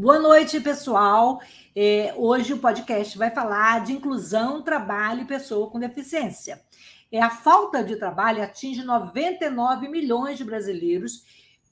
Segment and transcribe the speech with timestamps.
[0.00, 1.42] Boa noite, pessoal.
[1.76, 6.58] É, hoje o podcast vai falar de inclusão, trabalho e pessoa com deficiência.
[7.12, 11.22] É, a falta de trabalho atinge 99 milhões de brasileiros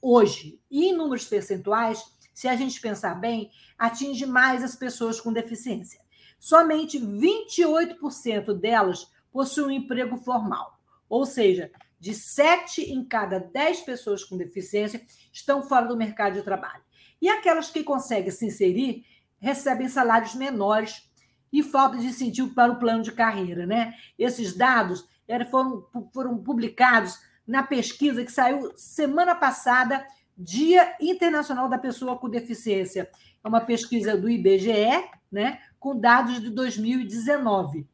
[0.02, 0.60] hoje.
[0.70, 2.04] E em números percentuais,
[2.34, 5.98] se a gente pensar bem, atinge mais as pessoas com deficiência.
[6.38, 10.78] Somente 28% delas possuem um emprego formal.
[11.08, 15.00] Ou seja, de 7 em cada 10 pessoas com deficiência
[15.32, 16.86] estão fora do mercado de trabalho.
[17.20, 19.04] E aquelas que conseguem se inserir
[19.40, 21.08] recebem salários menores
[21.52, 23.66] e falta de incentivo para o plano de carreira.
[23.66, 23.94] Né?
[24.18, 25.08] Esses dados
[25.50, 33.10] foram, foram publicados na pesquisa que saiu semana passada, Dia Internacional da Pessoa com Deficiência.
[33.42, 37.86] É uma pesquisa do IBGE, né, com dados de 2019.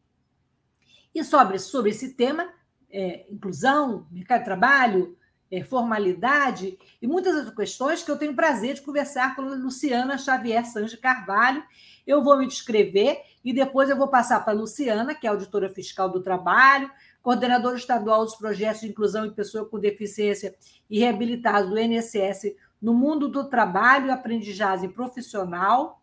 [1.15, 2.53] E sobre, sobre esse tema,
[2.91, 5.17] é, inclusão, mercado de trabalho,
[5.63, 10.65] formalidade e muitas outras questões que eu tenho prazer de conversar com a Luciana Xavier
[10.65, 11.63] Sanji Carvalho.
[12.07, 15.69] Eu vou me descrever e depois eu vou passar para a Luciana, que é auditora
[15.69, 16.91] fiscal do trabalho,
[17.23, 20.55] coordenadora estadual dos projetos de inclusão de pessoas com deficiência
[20.91, 26.03] e reabilitados do INSS no mundo do trabalho e aprendizagem profissional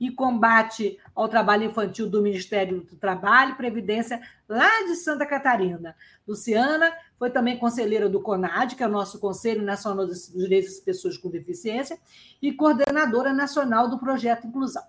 [0.00, 5.96] e combate ao trabalho infantil do Ministério do Trabalho e Previdência, lá de Santa Catarina.
[6.26, 10.80] Luciana foi também conselheira do CONAD, que é o nosso Conselho Nacional dos Direitos das
[10.80, 11.98] Pessoas com Deficiência,
[12.40, 14.84] e coordenadora nacional do Projeto Inclusão.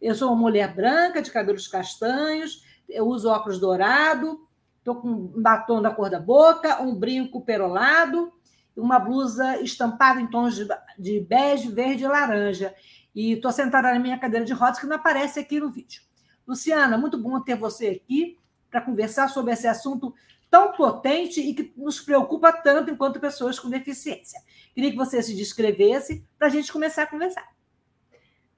[0.00, 4.40] Eu sou uma mulher branca, de cabelos castanhos, eu uso óculos dourado,
[4.78, 8.32] estou com um batom da cor da boca, um brinco perolado,
[8.76, 10.66] uma blusa estampada em tons de,
[10.98, 12.74] de bege, verde e laranja.
[13.14, 16.02] E estou sentada na minha cadeira de rodas, que não aparece aqui no vídeo.
[16.46, 18.38] Luciana, muito bom ter você aqui
[18.70, 20.14] para conversar sobre esse assunto
[20.50, 24.40] tão potente e que nos preocupa tanto enquanto pessoas com deficiência.
[24.74, 27.48] Queria que você se descrevesse para a gente começar a conversar.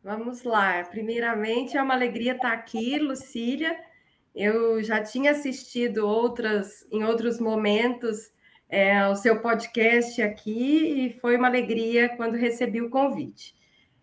[0.02, 0.82] Vamos lá.
[0.84, 3.78] Primeiramente, é uma alegria estar aqui, Lucília.
[4.34, 8.32] Eu já tinha assistido outras em outros momentos
[8.72, 13.54] é, o seu podcast aqui e foi uma alegria quando recebi o convite.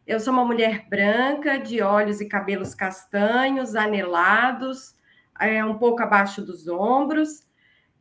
[0.09, 4.96] Eu sou uma mulher branca, de olhos e cabelos castanhos, anelados,
[5.40, 7.47] é, um pouco abaixo dos ombros.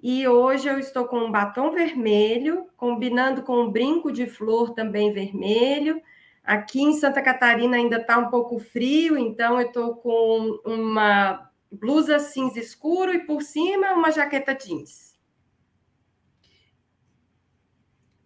[0.03, 5.13] E hoje eu estou com um batom vermelho, combinando com um brinco de flor também
[5.13, 6.01] vermelho.
[6.43, 12.19] Aqui em Santa Catarina ainda está um pouco frio, então eu estou com uma blusa
[12.19, 15.15] cinza escuro e por cima uma jaqueta jeans.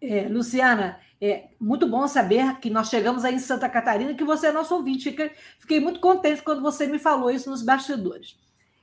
[0.01, 4.49] É, Luciana, é muito bom saber que nós chegamos aí em Santa Catarina, que você
[4.49, 5.11] é nosso ouvinte.
[5.11, 8.37] Fiquei, fiquei muito contente quando você me falou isso nos bastidores.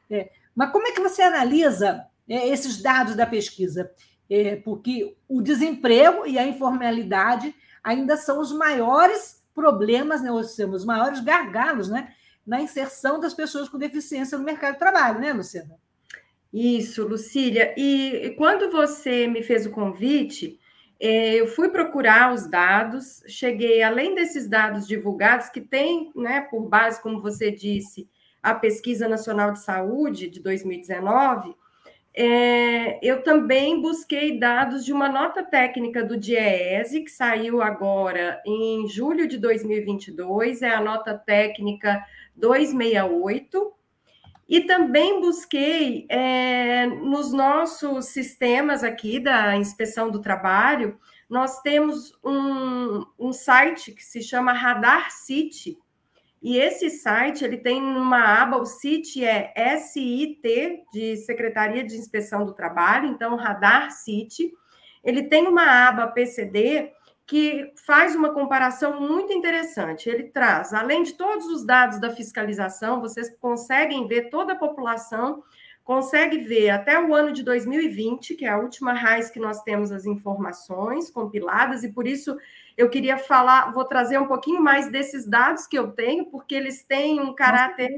[0.09, 3.91] É, mas como é que você analisa é, esses dados da pesquisa?
[4.29, 11.19] É, porque o desemprego e a informalidade ainda são os maiores problemas, né, os maiores
[11.19, 12.13] gargalos né,
[12.47, 15.75] na inserção das pessoas com deficiência no mercado de trabalho, né, Luciana?
[16.53, 17.75] Isso, Lucília.
[17.77, 20.57] E quando você me fez o convite,
[20.99, 27.01] eu fui procurar os dados, cheguei, além desses dados divulgados, que tem né, por base,
[27.01, 28.09] como você disse,
[28.43, 31.55] a Pesquisa Nacional de Saúde de 2019,
[32.13, 38.87] é, eu também busquei dados de uma nota técnica do DIEESE, que saiu agora em
[38.87, 42.03] julho de 2022, é a nota técnica
[42.35, 43.73] 268,
[44.49, 53.05] e também busquei é, nos nossos sistemas aqui da inspeção do trabalho, nós temos um,
[53.19, 55.77] um site que se chama Radar City.
[56.41, 60.41] E esse site ele tem uma aba, o CIT é SIT,
[60.91, 64.51] de Secretaria de Inspeção do Trabalho, então Radar City.
[65.03, 66.91] Ele tem uma aba PCD
[67.29, 70.09] que faz uma comparação muito interessante.
[70.09, 75.43] Ele traz, além de todos os dados da fiscalização, vocês conseguem ver toda a população,
[75.83, 79.91] consegue ver até o ano de 2020, que é a última raiz que nós temos
[79.91, 82.35] as informações compiladas, e por isso
[82.75, 86.83] eu queria falar, vou trazer um pouquinho mais desses dados que eu tenho, porque eles
[86.83, 87.91] têm um caráter,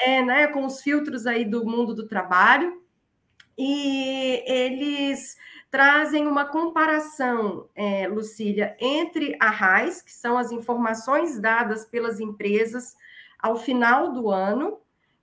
[0.00, 2.80] é, né, com os filtros aí do mundo do trabalho,
[3.58, 5.36] e eles
[5.70, 12.96] trazem uma comparação, é, Lucília, entre a RAIS, que são as informações dadas pelas empresas
[13.38, 14.78] ao final do ano,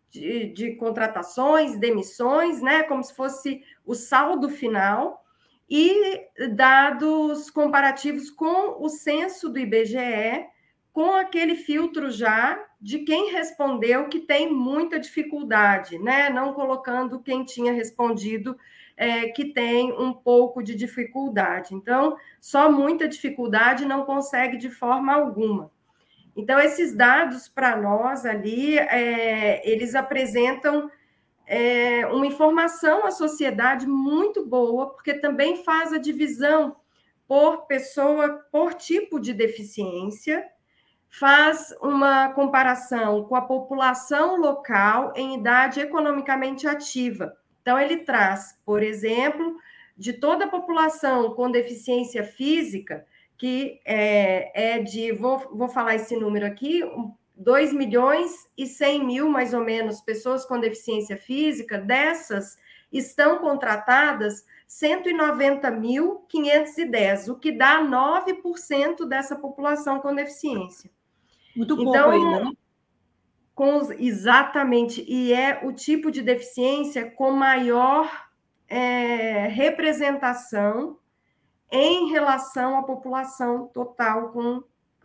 [0.09, 5.25] de, de contratações, demissões, né, como se fosse o saldo final,
[5.69, 10.45] e dados comparativos com o censo do IBGE,
[10.94, 16.30] com aquele filtro já de quem respondeu que tem muita dificuldade, né?
[16.30, 18.56] Não colocando quem tinha respondido
[18.97, 21.74] é, que tem um pouco de dificuldade.
[21.75, 25.71] Então, só muita dificuldade não consegue de forma alguma.
[26.36, 30.89] Então, esses dados para nós ali, é, eles apresentam
[31.47, 36.75] é, uma informação à sociedade muito boa, porque também faz a divisão
[37.27, 40.45] por pessoa, por tipo de deficiência,
[41.07, 47.36] faz uma comparação com a população local em idade economicamente ativa.
[47.65, 49.57] Então, ele traz, por exemplo,
[49.97, 53.03] de toda a população com deficiência física,
[53.39, 56.83] que é, é de, vou, vou falar esse número aqui,
[57.35, 62.56] 2 milhões e 100 mil, mais ou menos, pessoas com deficiência física, dessas
[62.94, 70.91] estão contratadas 190.510, o que dá 9% dessa população com deficiência.
[71.56, 72.51] Muito pouco então, ainda, né?
[73.56, 78.28] Com os, exatamente, e é o tipo de deficiência com maior
[78.68, 81.00] é, representação
[81.72, 84.62] em relação à população total com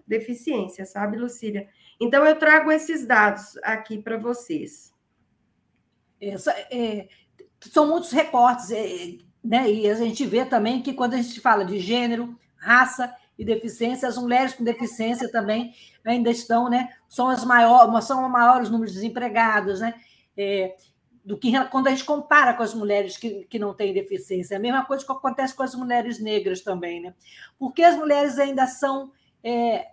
[0.06, 1.68] deficiência, sabe, Lucília?
[2.00, 4.92] Então, eu trago esses dados aqui para vocês.
[6.20, 7.08] Essa, é,
[7.60, 9.70] são muitos recortes, é, né?
[9.70, 14.06] E a gente vê também que quando a gente fala de gênero, raça e deficiência,
[14.06, 15.72] as mulheres com deficiência também
[16.04, 16.90] ainda estão, né?
[17.08, 19.94] São as maiores, são os maiores números de desempregados, né?
[20.36, 20.76] É,
[21.24, 24.54] do que quando a gente compara com as mulheres que, que não têm deficiência.
[24.54, 27.14] É a mesma coisa que acontece com as mulheres negras também, né?
[27.58, 29.10] Porque as mulheres ainda são
[29.42, 29.86] é,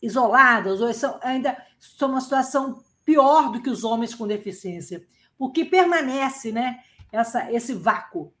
[0.00, 5.04] isoladas, ou são, ainda são uma situação pior do que os homens com deficiência,
[5.36, 6.82] porque permanece né,
[7.12, 8.32] essa, esse vácuo.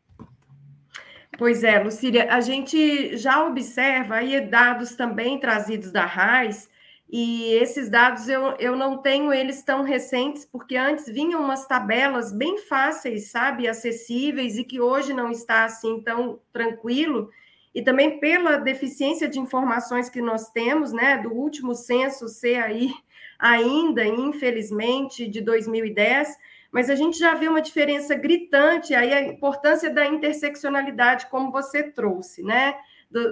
[1.42, 6.70] Pois é, Lucília, a gente já observa aí dados também trazidos da RAIS,
[7.10, 12.30] e esses dados eu, eu não tenho eles tão recentes, porque antes vinham umas tabelas
[12.30, 17.28] bem fáceis, sabe, acessíveis, e que hoje não está assim tão tranquilo,
[17.74, 22.94] e também pela deficiência de informações que nós temos, né, do último censo ser aí
[23.36, 26.38] ainda, infelizmente, de 2010,
[26.72, 31.82] mas a gente já vê uma diferença gritante, aí a importância da interseccionalidade, como você
[31.82, 32.74] trouxe, né?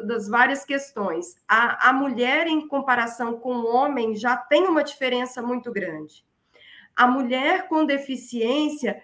[0.06, 1.36] das várias questões.
[1.48, 6.22] A, a mulher, em comparação com o homem, já tem uma diferença muito grande.
[6.94, 9.00] A mulher com deficiência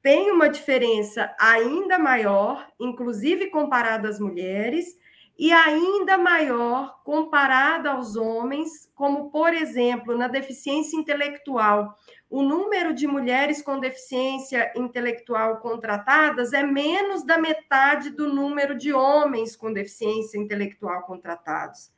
[0.00, 4.96] tem uma diferença ainda maior, inclusive comparada às mulheres,
[5.38, 11.96] e ainda maior comparada aos homens, como, por exemplo, na deficiência intelectual
[12.34, 18.92] o número de mulheres com deficiência intelectual contratadas é menos da metade do número de
[18.92, 21.92] homens com deficiência intelectual contratados.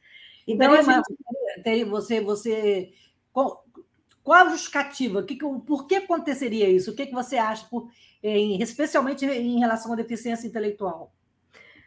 [0.46, 1.84] Então, a gente...
[1.84, 2.92] você, você,
[3.32, 3.64] qual,
[4.22, 5.22] qual a justificativa?
[5.22, 6.90] Que, por que aconteceria isso?
[6.90, 7.88] O que, que você acha, por,
[8.22, 11.14] em, especialmente em relação à deficiência intelectual?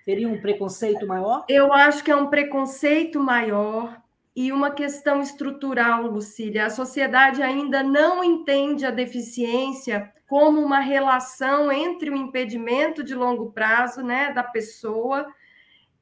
[0.10, 1.46] Seria um preconceito maior?
[1.48, 4.02] Eu acho que é um preconceito maior
[4.36, 6.66] e uma questão estrutural, Lucília.
[6.66, 13.52] A sociedade ainda não entende a deficiência como uma relação entre o impedimento de longo
[13.52, 15.28] prazo né, da pessoa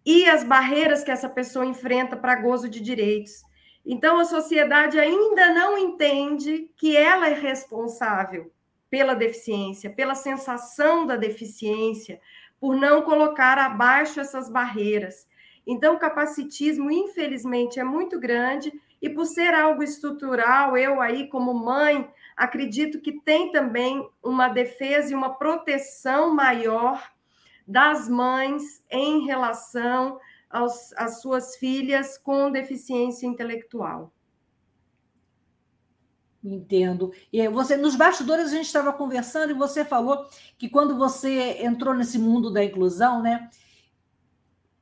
[0.06, 3.44] e as barreiras que essa pessoa enfrenta para gozo de direitos.
[3.86, 8.54] Então, a sociedade ainda não entende que ela é responsável
[8.90, 12.22] pela deficiência, pela sensação da deficiência,
[12.60, 15.28] por não colocar abaixo essas barreiras.
[15.66, 18.72] Então, o capacitismo, infelizmente, é muito grande,
[19.02, 25.12] e por ser algo estrutural, eu aí, como mãe, acredito que tem também uma defesa
[25.12, 27.12] e uma proteção maior
[27.68, 34.12] das mães em relação aos, às suas filhas com deficiência intelectual.
[36.48, 37.12] Entendo.
[37.32, 40.26] E você, nos bastidores a gente estava conversando e você falou
[40.58, 43.50] que quando você entrou nesse mundo da inclusão, né,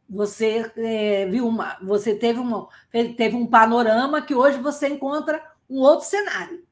[0.07, 2.69] você é, viu uma, você teve, uma,
[3.17, 6.63] teve um panorama que hoje você encontra um outro cenário.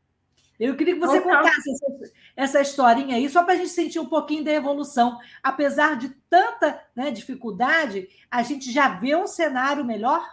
[0.59, 4.05] Eu queria que você contasse essa, essa historinha aí, só para a gente sentir um
[4.05, 5.17] pouquinho da evolução.
[5.41, 10.23] Apesar de tanta né, dificuldade, a gente já vê um cenário melhor?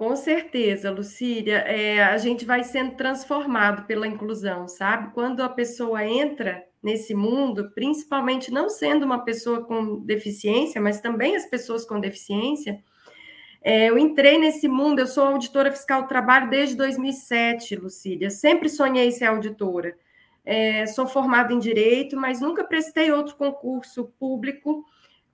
[0.00, 1.58] Com certeza, Lucília.
[1.58, 5.12] É, a gente vai sendo transformado pela inclusão, sabe?
[5.12, 11.36] Quando a pessoa entra nesse mundo, principalmente não sendo uma pessoa com deficiência, mas também
[11.36, 12.82] as pessoas com deficiência,
[13.62, 18.30] é, eu entrei nesse mundo, eu sou auditora fiscal do trabalho desde 2007, Lucília.
[18.30, 19.94] Sempre sonhei ser auditora.
[20.46, 24.82] É, sou formada em direito, mas nunca prestei outro concurso público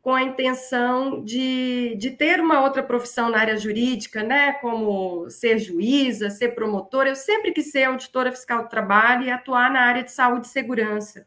[0.06, 4.52] com a intenção de, de ter uma outra profissão na área jurídica, né?
[4.52, 7.08] Como ser juíza, ser promotora.
[7.08, 10.50] Eu sempre quis ser auditora fiscal do trabalho e atuar na área de saúde e
[10.50, 11.26] segurança.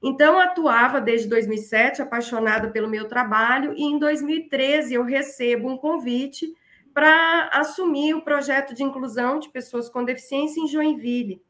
[0.00, 6.54] Então, atuava desde 2007, apaixonada pelo meu trabalho, e em 2013 eu recebo um convite
[6.94, 11.42] para assumir o projeto de inclusão de pessoas com deficiência em Joinville.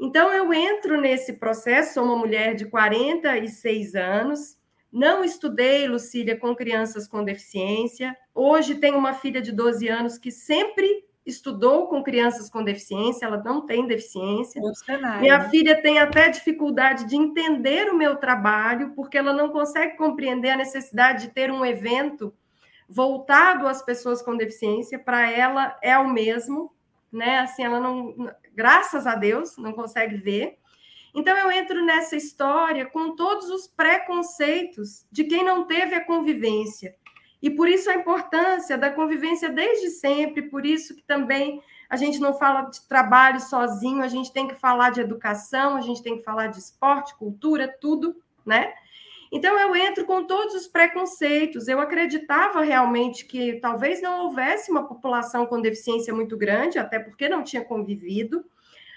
[0.00, 4.55] Então, eu entro nesse processo, sou uma mulher de 46 anos,
[4.96, 8.16] não estudei, Lucília, com crianças com deficiência.
[8.34, 13.42] Hoje tenho uma filha de 12 anos que sempre estudou com crianças com deficiência, ela
[13.44, 14.62] não tem deficiência.
[15.20, 15.50] Minha né?
[15.50, 20.56] filha tem até dificuldade de entender o meu trabalho, porque ela não consegue compreender a
[20.56, 22.32] necessidade de ter um evento
[22.88, 26.72] voltado às pessoas com deficiência, para ela é o mesmo,
[27.12, 27.40] né?
[27.40, 28.14] Assim, ela não,
[28.54, 30.56] graças a Deus, não consegue ver.
[31.16, 36.94] Então eu entro nessa história com todos os preconceitos de quem não teve a convivência
[37.42, 42.18] e por isso a importância da convivência desde sempre, por isso que também a gente
[42.18, 46.18] não fala de trabalho sozinho, a gente tem que falar de educação, a gente tem
[46.18, 48.74] que falar de esporte, cultura, tudo, né?
[49.30, 51.68] Então eu entro com todos os preconceitos.
[51.68, 57.28] Eu acreditava realmente que talvez não houvesse uma população com deficiência muito grande, até porque
[57.28, 58.44] não tinha convivido.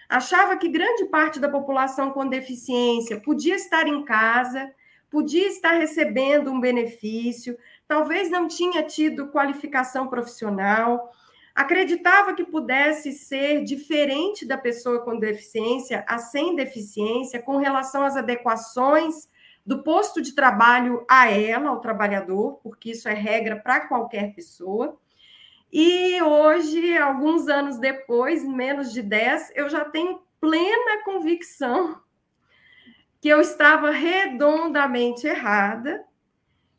[0.10, 4.74] Achava que grande parte da população com deficiência podia estar em casa,
[5.08, 7.56] podia estar recebendo um benefício,
[7.88, 11.12] talvez não tinha tido qualificação profissional,
[11.54, 18.18] acreditava que pudesse ser diferente da pessoa com deficiência a sem deficiência com relação às
[18.18, 19.30] adequações
[19.64, 24.98] do posto de trabalho a ela, ao trabalhador, porque isso é regra para qualquer pessoa.
[25.72, 32.02] E hoje, alguns anos depois, menos de 10, eu já tenho plena convicção
[33.22, 36.04] que eu estava redondamente errada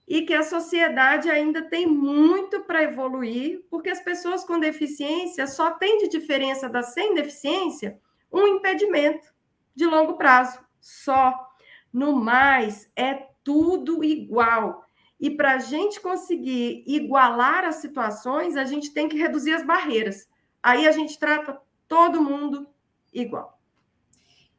[0.08, 5.70] e que a sociedade ainda tem muito para evoluir, porque as pessoas com deficiência só
[5.72, 8.00] têm de diferença das sem deficiência
[8.32, 9.32] um impedimento
[9.74, 11.48] de longo prazo, só.
[11.92, 14.84] No mais, é tudo igual.
[15.20, 20.26] E para a gente conseguir igualar as situações, a gente tem que reduzir as barreiras.
[20.62, 22.66] Aí a gente trata todo mundo
[23.12, 23.60] igual.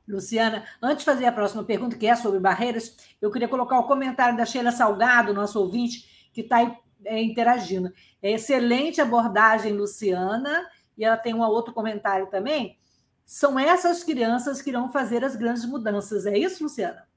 [0.08, 3.88] Luciana, antes de fazer a próxima pergunta, que é sobre barreiras, eu queria colocar o
[3.88, 6.60] comentário da Sheila Salgado, nosso ouvinte, que está
[7.06, 7.92] é, interagindo.
[8.22, 12.78] É excelente abordagem, Luciana, e ela tem um outro comentário também.
[13.26, 17.08] São essas crianças que irão fazer as grandes mudanças, é isso, Luciana?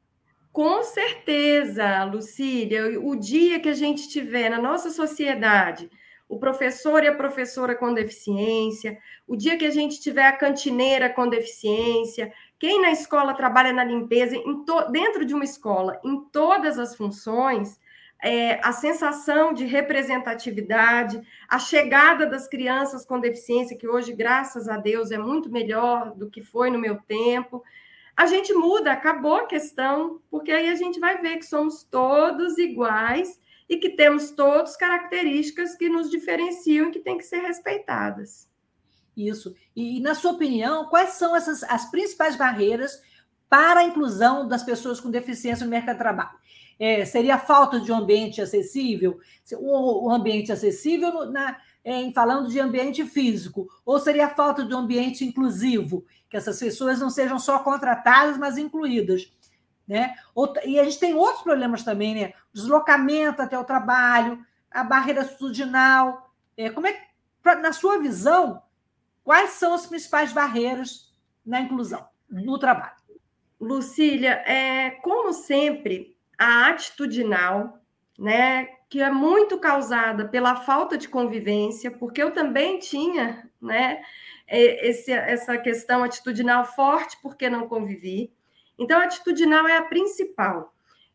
[0.55, 3.01] Com certeza, Lucília.
[3.01, 5.91] O dia que a gente tiver na nossa sociedade
[6.29, 8.97] o professor e a professora com deficiência,
[9.27, 13.83] o dia que a gente tiver a cantineira com deficiência, quem na escola trabalha na
[13.83, 14.37] limpeza,
[14.93, 17.81] dentro de uma escola, em todas as funções,
[18.23, 24.77] é, a sensação de representatividade, a chegada das crianças com deficiência, que hoje, graças a
[24.77, 27.61] Deus, é muito melhor do que foi no meu tempo.
[28.17, 32.59] A gente muda, acabou a questão, porque aí a gente vai ver que somos todos
[32.59, 38.49] iguais e que temos todos características que nos diferenciam e que têm que ser respeitadas.
[39.17, 39.55] Isso.
[39.75, 43.01] E, na sua opinião, quais são essas as principais barreiras
[43.49, 46.39] para a inclusão das pessoas com deficiência no mercado de trabalho?
[46.79, 49.19] É, seria a falta de um ambiente acessível?
[49.53, 54.79] O, ambiente acessível na, em falando de ambiente físico, ou seria a falta de um
[54.79, 59.31] ambiente inclusivo, que essas pessoas não sejam só contratadas, mas incluídas?
[59.87, 60.15] Né?
[60.65, 62.33] E a gente tem outros problemas também, né?
[62.53, 66.35] Deslocamento até o trabalho, a barreira atitudinal.
[66.57, 66.99] É, como é
[67.61, 68.63] na sua visão,
[69.23, 71.13] quais são as principais barreiras
[71.45, 72.97] na inclusão no trabalho?
[73.61, 77.79] Lucília, é, como sempre, a atitudinal,
[78.19, 84.01] né, que é muito causada pela falta de convivência, porque eu também tinha, né,
[84.47, 88.33] esse, essa questão atitudinal forte porque não convivi.
[88.79, 90.73] Então, a atitudinal é a principal.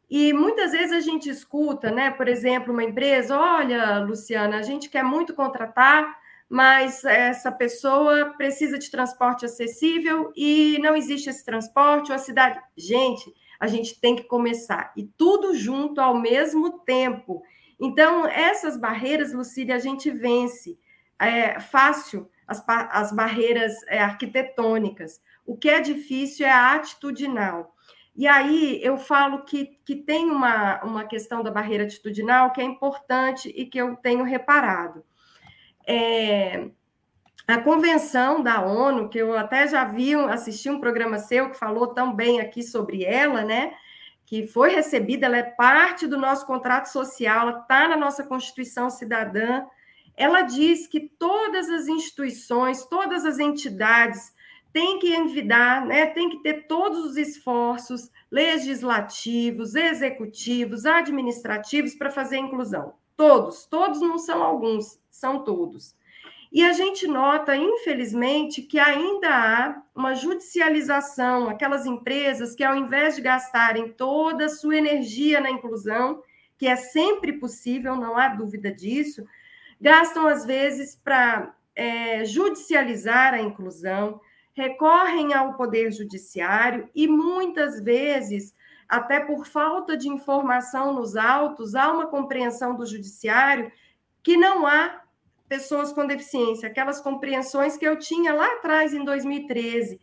[0.09, 2.11] E muitas vezes a gente escuta, né?
[2.11, 6.19] Por exemplo, uma empresa, olha, Luciana, a gente quer muito contratar,
[6.49, 12.59] mas essa pessoa precisa de transporte acessível e não existe esse transporte, ou a cidade.
[12.75, 17.41] Gente, a gente tem que começar, e tudo junto ao mesmo tempo.
[17.79, 20.77] Então, essas barreiras, Lucília, a gente vence.
[21.17, 25.21] É fácil as, as barreiras é, arquitetônicas.
[25.45, 27.75] O que é difícil é a atitudinal.
[28.15, 32.63] E aí eu falo que, que tem uma, uma questão da barreira atitudinal que é
[32.63, 35.05] importante e que eu tenho reparado.
[35.87, 36.69] É,
[37.47, 41.87] a convenção da ONU, que eu até já vi, assisti um programa seu que falou
[41.87, 43.73] tão bem aqui sobre ela, né?
[44.29, 48.87] Que foi recebida, ela é parte do nosso contrato social, ela está na nossa Constituição
[48.87, 49.65] Cidadã.
[50.15, 54.31] Ela diz que todas as instituições, todas as entidades
[54.71, 56.05] têm que envidar, né?
[56.05, 62.93] Tem que ter todos os esforços legislativos, executivos, administrativos para fazer a inclusão.
[63.17, 65.95] Todos, todos não são alguns, são todos.
[66.51, 73.15] E a gente nota, infelizmente, que ainda há uma judicialização, aquelas empresas que, ao invés
[73.15, 76.23] de gastarem toda a sua energia na inclusão,
[76.57, 79.25] que é sempre possível, não há dúvida disso,
[79.79, 84.19] gastam, às vezes, para é, judicializar a inclusão,
[84.53, 88.55] recorrem ao Poder Judiciário e, muitas vezes,
[88.87, 93.71] até por falta de informação nos autos, há uma compreensão do Judiciário
[94.23, 95.01] que não há
[95.49, 99.99] pessoas com deficiência, aquelas compreensões que eu tinha lá atrás, em 2013.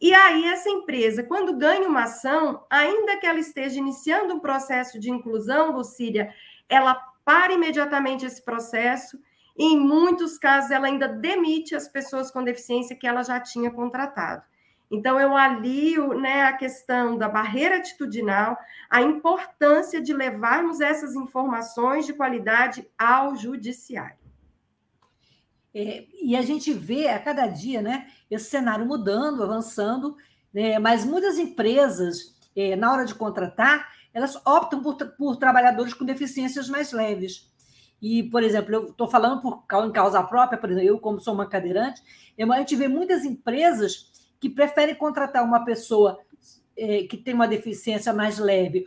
[0.00, 4.98] E aí, essa empresa, quando ganha uma ação, ainda que ela esteja iniciando um processo
[4.98, 6.34] de inclusão, Lucília,
[6.68, 6.94] ela
[7.24, 9.18] para imediatamente esse processo.
[9.56, 13.70] E, em muitos casos, ela ainda demite as pessoas com deficiência que ela já tinha
[13.70, 14.42] contratado.
[14.90, 18.56] Então, eu alio né, a questão da barreira atitudinal,
[18.88, 24.19] a importância de levarmos essas informações de qualidade ao judiciário.
[25.74, 30.16] É, e a gente vê a cada dia né, esse cenário mudando, avançando,
[30.52, 36.04] né, mas muitas empresas, é, na hora de contratar, elas optam por, por trabalhadores com
[36.04, 37.48] deficiências mais leves.
[38.02, 41.34] E, por exemplo, eu estou falando por, em causa própria, por exemplo, eu, como sou
[41.34, 42.02] uma cadeirante,
[42.38, 44.10] a gente vê muitas empresas
[44.40, 46.18] que preferem contratar uma pessoa
[46.76, 48.86] é, que tem uma deficiência mais leve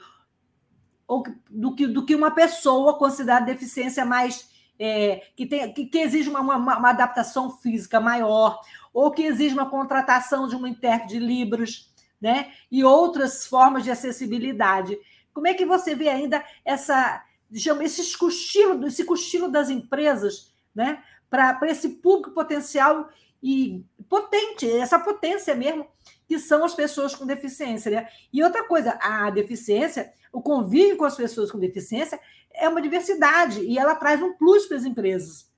[1.07, 4.49] ou, do, que, do que uma pessoa considerada deficiência mais
[4.83, 8.59] é, que, tem, que, que exige uma, uma, uma, adaptação física maior,
[8.93, 11.89] ou que exige uma contratação de um intérprete de Libros,
[12.21, 12.51] né?
[12.69, 14.99] E outras formas de acessibilidade.
[15.33, 21.01] Como é que você vê ainda essa, esse cochilo, esse cochilo das empresas, né?
[21.29, 23.09] Para esse público potencial
[23.41, 25.87] e potente, essa potência mesmo,
[26.27, 27.89] que são as pessoas com deficiência.
[27.89, 28.07] Né?
[28.31, 32.19] E outra coisa, a deficiência, o convívio com as pessoas com deficiência
[32.53, 35.51] é uma diversidade e ela traz um plus para as empresas.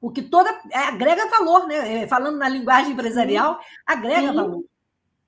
[0.00, 2.02] Porque toda é, agrega valor, né?
[2.02, 4.34] É, falando na linguagem empresarial, agrega Sim.
[4.34, 4.64] valor.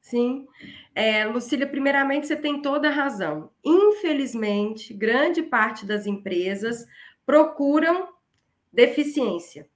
[0.01, 0.47] Sim.
[0.95, 3.51] É, Lucília, primeiramente, você tem toda a razão.
[3.65, 6.87] Infelizmente, grande parte das empresas
[7.25, 8.09] procuram
[8.73, 9.69] deficiência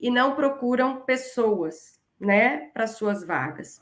[0.00, 3.80] e não procuram pessoas, né, para suas vagas.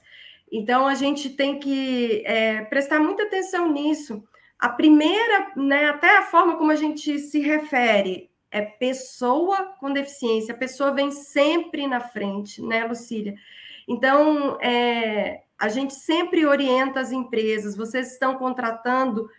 [0.52, 4.22] Então, a gente tem que é, prestar muita atenção nisso,
[4.60, 10.52] a primeira, né, até a forma como a gente se refere é pessoa com deficiência.
[10.52, 13.34] A pessoa vem sempre na frente, né, Lucília?
[13.88, 19.30] Então, é, a gente sempre orienta as empresas, vocês estão contratando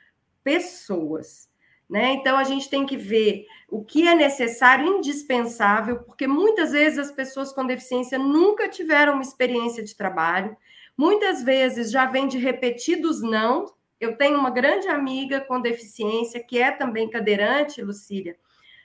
[0.44, 1.48] pessoas,
[1.88, 2.14] né?
[2.14, 7.12] Então, a gente tem que ver o que é necessário, indispensável, porque muitas vezes as
[7.12, 10.58] pessoas com deficiência nunca tiveram uma experiência de trabalho,
[10.98, 16.60] muitas vezes já vem de repetidos não, eu tenho uma grande amiga com deficiência, que
[16.60, 18.36] é também cadeirante, Lucília.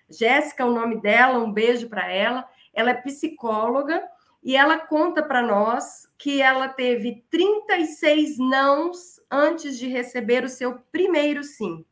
[0.08, 2.46] Jéssica, o nome dela, um beijo para ela.
[2.72, 4.06] Ela é psicóloga
[4.44, 10.78] e ela conta para nós que ela teve 36 nãos antes de receber o seu
[10.92, 11.84] primeiro sim.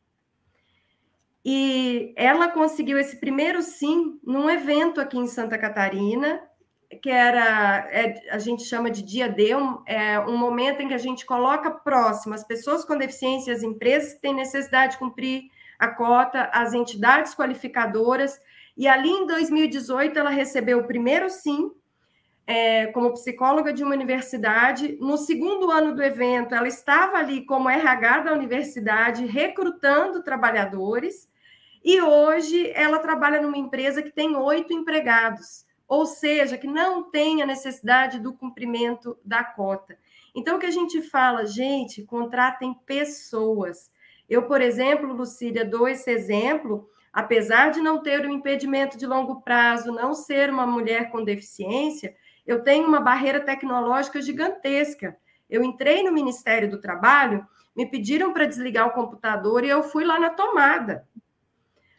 [1.43, 6.41] E ela conseguiu esse primeiro sim num evento aqui em Santa Catarina,
[7.01, 10.93] que era, é, a gente chama de dia D, um, é um momento em que
[10.93, 15.43] a gente coloca próximo as pessoas com deficiência, as empresas que têm necessidade de cumprir
[15.77, 18.39] a cota, as entidades qualificadoras,
[18.77, 21.71] e ali em 2018 ela recebeu o primeiro sim,
[22.47, 24.97] é, como psicóloga de uma universidade.
[25.01, 31.27] No segundo ano do evento, ela estava ali como RH da universidade, recrutando trabalhadores,
[31.83, 37.45] e hoje ela trabalha numa empresa que tem oito empregados ou seja, que não tenha
[37.45, 39.97] necessidade do cumprimento da cota.
[40.33, 43.91] Então, o que a gente fala, gente, contratem pessoas.
[44.29, 49.41] Eu, por exemplo, Lucília, dou esse exemplo, apesar de não ter um impedimento de longo
[49.41, 55.15] prazo, não ser uma mulher com deficiência, eu tenho uma barreira tecnológica gigantesca.
[55.49, 57.45] Eu entrei no Ministério do Trabalho,
[57.75, 61.07] me pediram para desligar o computador e eu fui lá na tomada.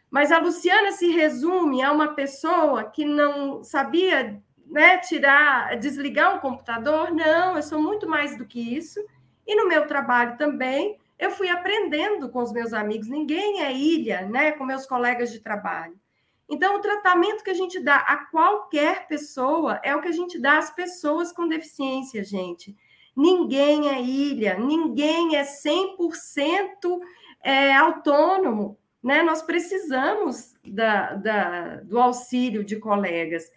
[0.09, 6.39] Mas a Luciana se resume a uma pessoa que não sabia né, tirar, desligar um
[6.39, 7.11] computador?
[7.11, 8.99] Não, eu sou muito mais do que isso.
[9.45, 13.07] E no meu trabalho também, eu fui aprendendo com os meus amigos.
[13.07, 14.51] Ninguém é ilha, né?
[14.51, 15.97] Com meus colegas de trabalho.
[16.49, 20.39] Então, o tratamento que a gente dá a qualquer pessoa é o que a gente
[20.39, 22.75] dá às pessoas com deficiência, gente.
[23.15, 26.99] Ninguém é ilha, ninguém é 100%
[27.41, 28.77] é, autônomo.
[29.07, 29.23] Né?
[29.23, 33.49] Nós precisamos da, da, do auxílio de colegas.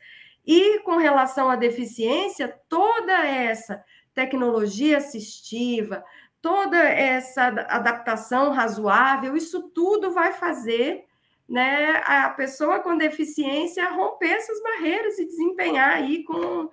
[0.47, 3.83] E com relação à deficiência, toda essa
[4.15, 6.05] tecnologia assistiva,
[6.41, 11.05] toda essa adaptação razoável, isso tudo vai fazer
[11.49, 16.71] né, a pessoa com deficiência romper essas barreiras e desempenhar aí com,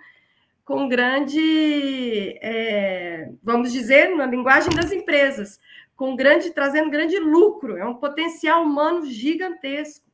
[0.64, 5.60] com grande, é, vamos dizer, na linguagem das empresas,
[5.98, 10.06] com grande, trazendo grande lucro, é um potencial humano gigantesco.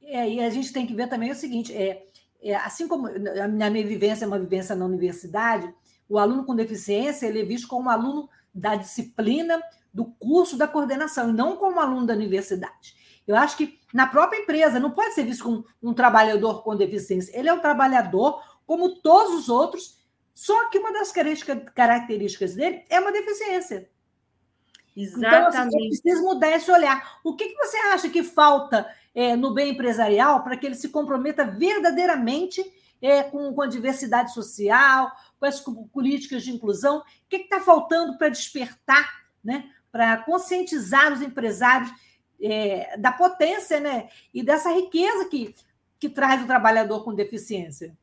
[0.00, 2.06] É, e a gente tem que ver também o seguinte: é,
[2.40, 5.74] é assim como a minha vivência é uma vivência na universidade,
[6.08, 9.60] o aluno com deficiência ele é visto como um aluno da disciplina,
[9.92, 12.94] do curso da coordenação, e não como aluno da universidade.
[13.26, 17.36] Eu acho que na própria empresa não pode ser visto como um trabalhador com deficiência.
[17.36, 19.98] Ele é um trabalhador como todos os outros,
[20.32, 21.10] só que uma das
[21.74, 23.90] características dele é uma deficiência.
[24.96, 25.48] Exatamente.
[25.48, 27.18] Então, assim, precisa mudar esse olhar.
[27.22, 30.88] O que, que você acha que falta é, no bem empresarial para que ele se
[30.88, 32.64] comprometa verdadeiramente
[33.02, 35.60] é, com, com, a diversidade social, com as
[35.92, 37.00] políticas de inclusão?
[37.00, 41.92] O que está faltando para despertar, né, para conscientizar os empresários
[42.40, 45.54] é, da potência né, e dessa riqueza que,
[45.98, 47.94] que traz o trabalhador com deficiência.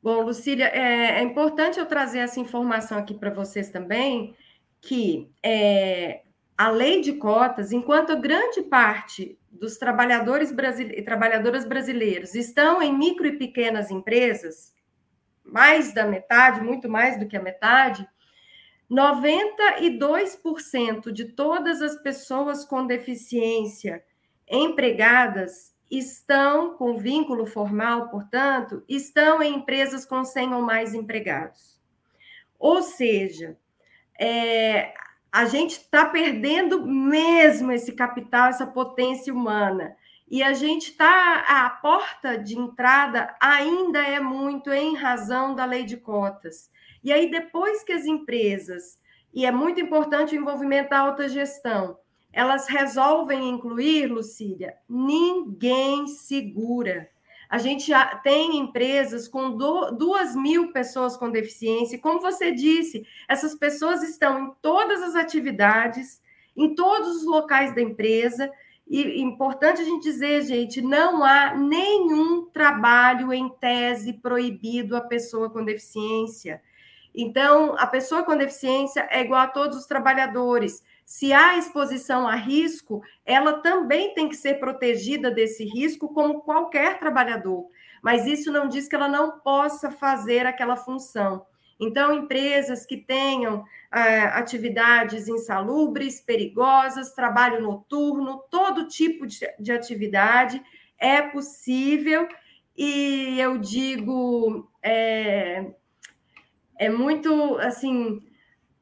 [0.00, 4.36] Bom, Lucília, é, é importante eu trazer essa informação aqui para vocês também,
[4.86, 6.22] que é,
[6.56, 13.26] a lei de cotas, enquanto grande parte dos trabalhadores e trabalhadoras brasileiros estão em micro
[13.26, 14.72] e pequenas empresas,
[15.44, 18.08] mais da metade, muito mais do que a metade,
[18.88, 24.04] 92% de todas as pessoas com deficiência
[24.48, 31.80] empregadas estão com vínculo formal, portanto, estão em empresas com 100 ou mais empregados.
[32.56, 33.58] Ou seja,
[34.18, 34.94] é,
[35.32, 39.96] a gente está perdendo mesmo esse capital, essa potência humana.
[40.28, 45.84] E a gente está, a porta de entrada ainda é muito em razão da lei
[45.84, 46.70] de cotas.
[47.04, 48.98] E aí, depois que as empresas,
[49.32, 51.98] e é muito importante o envolvimento da alta gestão,
[52.32, 57.08] elas resolvem incluir, Lucília, ninguém segura.
[57.48, 61.98] A gente tem empresas com duas mil pessoas com deficiência.
[61.98, 66.20] Como você disse, essas pessoas estão em todas as atividades,
[66.56, 68.50] em todos os locais da empresa.
[68.88, 75.50] E importante a gente dizer, gente, não há nenhum trabalho em tese proibido à pessoa
[75.50, 76.62] com deficiência.
[77.14, 80.84] Então, a pessoa com deficiência é igual a todos os trabalhadores.
[81.06, 86.98] Se há exposição a risco, ela também tem que ser protegida desse risco, como qualquer
[86.98, 87.68] trabalhador.
[88.02, 91.46] Mas isso não diz que ela não possa fazer aquela função.
[91.78, 93.64] Então, empresas que tenham
[93.94, 100.60] é, atividades insalubres, perigosas, trabalho noturno, todo tipo de, de atividade
[100.98, 102.26] é possível.
[102.76, 105.70] E eu digo, é,
[106.76, 108.25] é muito assim,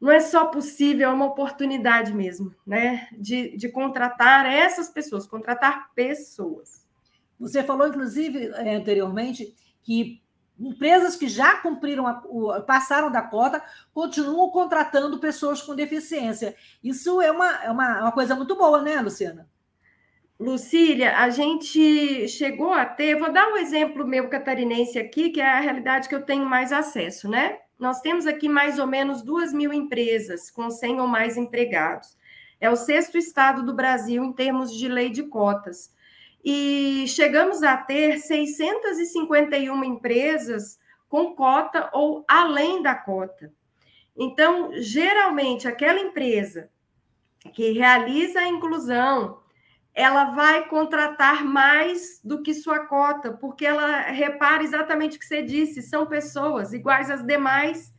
[0.05, 3.09] não é só possível, é uma oportunidade mesmo, né?
[3.17, 6.87] De, de contratar essas pessoas, contratar pessoas.
[7.41, 10.23] Você falou, inclusive, é, anteriormente, que
[10.61, 13.65] empresas que já cumpriram, a, o, passaram da cota,
[13.95, 16.55] continuam contratando pessoas com deficiência.
[16.83, 19.49] Isso é uma, é uma, uma coisa muito boa, né, Luciana?
[20.39, 25.49] Lucília, a gente chegou a ter, vou dar um exemplo meu catarinense aqui, que é
[25.49, 27.57] a realidade que eu tenho mais acesso, né?
[27.79, 32.17] Nós temos aqui mais ou menos duas mil empresas com 100 ou mais empregados.
[32.61, 35.93] É o sexto estado do Brasil em termos de lei de cotas.
[36.45, 43.53] E chegamos a ter 651 empresas com cota ou além da cota.
[44.17, 46.71] Então, geralmente, aquela empresa
[47.53, 49.41] que realiza a inclusão,
[49.95, 55.41] ela vai contratar mais do que sua cota, porque ela repara exatamente o que você
[55.41, 57.95] disse, são pessoas iguais às demais,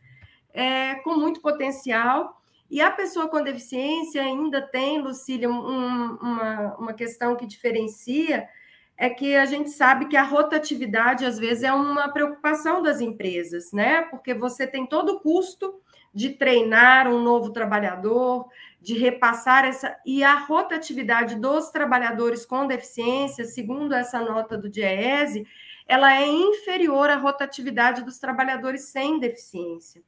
[0.54, 2.42] é, com muito potencial.
[2.70, 8.50] E a pessoa com deficiência ainda tem, Lucília, um, uma, uma questão que diferencia,
[8.98, 13.72] é que a gente sabe que a rotatividade, às vezes, é uma preocupação das empresas,
[13.72, 14.04] né?
[14.04, 15.80] Porque você tem todo o custo
[16.14, 18.48] de treinar um novo trabalhador,
[18.86, 19.98] de repassar essa.
[20.06, 25.48] E a rotatividade dos trabalhadores com deficiência, segundo essa nota do DIEESE,
[25.88, 30.04] ela é inferior à rotatividade dos trabalhadores sem deficiência.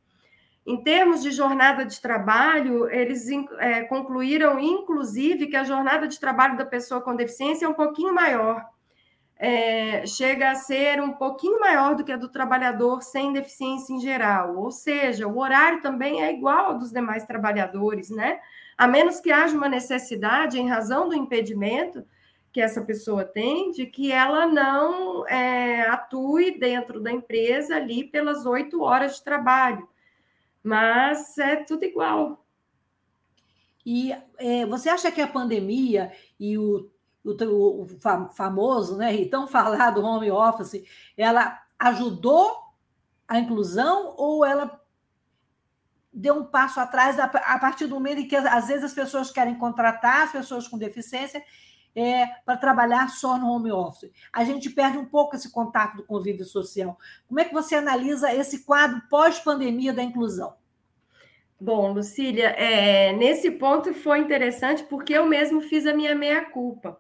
[0.63, 6.56] Em termos de jornada de trabalho, eles é, concluíram, inclusive, que a jornada de trabalho
[6.56, 8.63] da pessoa com deficiência é um pouquinho maior.
[9.40, 14.00] É, chega a ser um pouquinho maior do que a do trabalhador sem deficiência em
[14.00, 14.58] geral.
[14.58, 18.40] Ou seja, o horário também é igual ao dos demais trabalhadores, né?
[18.78, 22.06] A menos que haja uma necessidade, em razão do impedimento
[22.52, 28.46] que essa pessoa tem, de que ela não é, atue dentro da empresa ali pelas
[28.46, 29.88] oito horas de trabalho
[30.68, 32.46] mas é tudo igual.
[33.86, 36.92] E é, você acha que a pandemia e o,
[37.24, 37.88] o, o
[38.34, 40.84] famoso né, e tão falado home office,
[41.16, 42.54] ela ajudou
[43.26, 44.82] a inclusão ou ela
[46.17, 49.56] deu um passo atrás a, partir do momento em que às vezes as pessoas querem
[49.56, 51.43] contratar as pessoas com deficiência
[51.95, 54.12] é, para trabalhar só no home office.
[54.34, 56.97] A gente perde um pouco esse contato do convívio social.
[57.27, 60.56] Como é que você analisa esse quadro pós-pandemia da inclusão?
[61.60, 66.99] Bom, Lucília, é, nesse ponto foi interessante porque eu mesmo fiz a minha meia-culpa.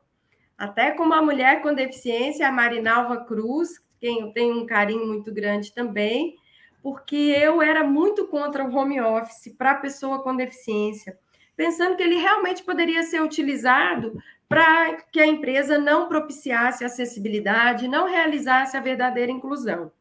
[0.57, 5.31] Até como a mulher com deficiência, a Marinalva Cruz, quem eu tenho um carinho muito
[5.31, 6.35] grande também,
[6.81, 11.17] porque eu era muito contra o home office para pessoa com deficiência,
[11.55, 18.07] pensando que ele realmente poderia ser utilizado para que a empresa não propiciasse acessibilidade, não
[18.07, 19.91] realizasse a verdadeira inclusão.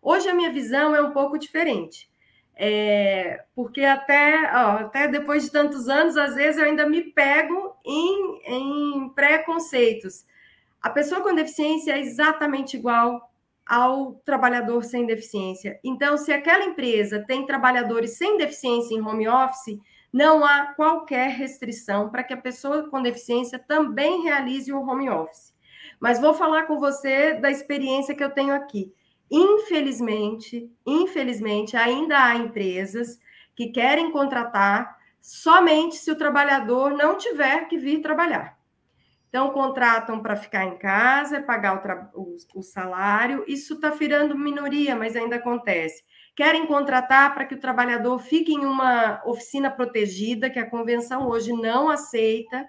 [0.00, 2.10] Hoje a minha visão é um pouco diferente.
[2.54, 7.76] É, porque até, ó, até depois de tantos anos, às vezes eu ainda me pego
[7.84, 10.26] em, em preconceitos.
[10.80, 13.31] A pessoa com deficiência é exatamente igual
[13.66, 15.78] ao trabalhador sem deficiência.
[15.84, 19.78] Então, se aquela empresa tem trabalhadores sem deficiência em home office,
[20.12, 25.54] não há qualquer restrição para que a pessoa com deficiência também realize o home office.
[25.98, 28.92] Mas vou falar com você da experiência que eu tenho aqui.
[29.30, 33.18] Infelizmente, infelizmente, ainda há empresas
[33.56, 38.58] que querem contratar somente se o trabalhador não tiver que vir trabalhar.
[39.32, 43.42] Então, contratam para ficar em casa, pagar o, o, o salário.
[43.48, 46.04] Isso está virando minoria, mas ainda acontece.
[46.36, 51.50] Querem contratar para que o trabalhador fique em uma oficina protegida, que a convenção hoje
[51.50, 52.68] não aceita.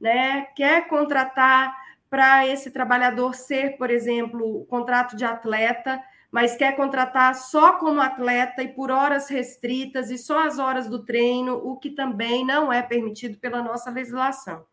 [0.00, 0.42] Né?
[0.54, 1.76] Quer contratar
[2.08, 6.00] para esse trabalhador ser, por exemplo, contrato de atleta,
[6.30, 11.04] mas quer contratar só como atleta e por horas restritas e só as horas do
[11.04, 14.64] treino, o que também não é permitido pela nossa legislação.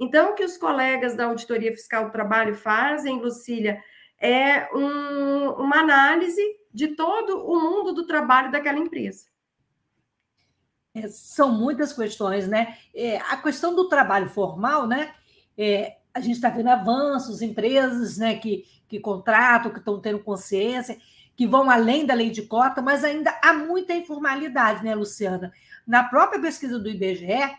[0.00, 3.82] Então, o que os colegas da Auditoria Fiscal do Trabalho fazem, Lucília,
[4.18, 9.26] é um, uma análise de todo o mundo do trabalho daquela empresa.
[10.94, 12.78] É, são muitas questões, né?
[12.94, 15.14] É, a questão do trabalho formal, né?
[15.56, 20.98] É, a gente está vendo avanços, empresas né, que, que contratam, que estão tendo consciência,
[21.36, 25.52] que vão além da lei de cota, mas ainda há muita informalidade, né, Luciana?
[25.86, 27.54] Na própria pesquisa do IBGE,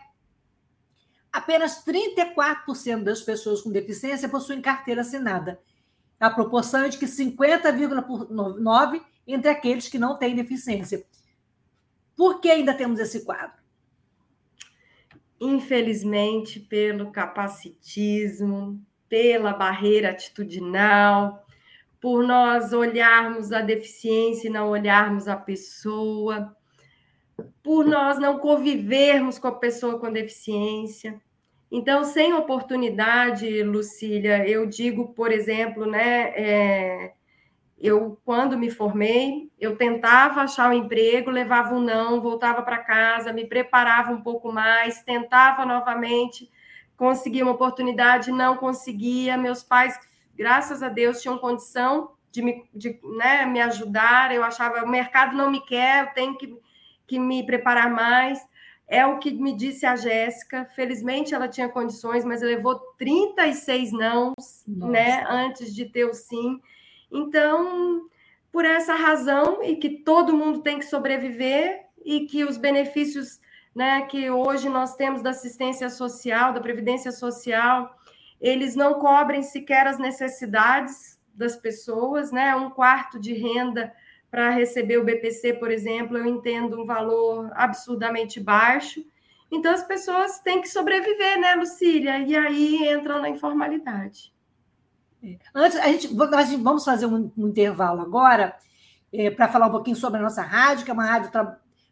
[1.32, 5.60] apenas 34% das pessoas com deficiência possuem carteira assinada.
[6.20, 11.04] A proporção é de que 50,9% entre aqueles que não têm deficiência.
[12.16, 13.62] Por que ainda temos esse quadro?
[15.42, 21.44] infelizmente, pelo capacitismo, pela barreira atitudinal,
[22.00, 26.56] por nós olharmos a deficiência e não olharmos a pessoa,
[27.62, 31.20] por nós não convivermos com a pessoa com deficiência.
[31.70, 37.12] Então, sem oportunidade, Lucília, eu digo, por exemplo, né, é,
[37.82, 43.32] eu, quando me formei, eu tentava achar um emprego, levava um não, voltava para casa,
[43.32, 46.48] me preparava um pouco mais, tentava novamente,
[46.96, 49.36] conseguia uma oportunidade, não conseguia.
[49.36, 49.98] Meus pais,
[50.36, 54.32] graças a Deus, tinham condição de me, de, né, me ajudar.
[54.32, 56.56] Eu achava, o mercado não me quer, eu tenho que,
[57.12, 58.40] que me preparar mais.
[58.88, 60.64] É o que me disse a Jéssica.
[60.74, 66.58] Felizmente ela tinha condições, mas levou 36 nãos, né, antes de ter o sim.
[67.10, 68.06] Então,
[68.50, 73.38] por essa razão, e que todo mundo tem que sobreviver, e que os benefícios
[73.74, 77.94] né, que hoje nós temos da assistência social, da previdência social,
[78.40, 82.54] eles não cobrem sequer as necessidades das pessoas, né?
[82.56, 83.92] Um quarto de renda
[84.32, 89.04] para receber o BPC, por exemplo, eu entendo um valor absurdamente baixo.
[89.50, 92.16] Então as pessoas têm que sobreviver, né, Lucília?
[92.16, 94.32] E aí entram na informalidade.
[95.54, 98.56] Antes, a gente, nós vamos fazer um, um intervalo agora
[99.12, 101.30] é, para falar um pouquinho sobre a nossa rádio, que é uma rádio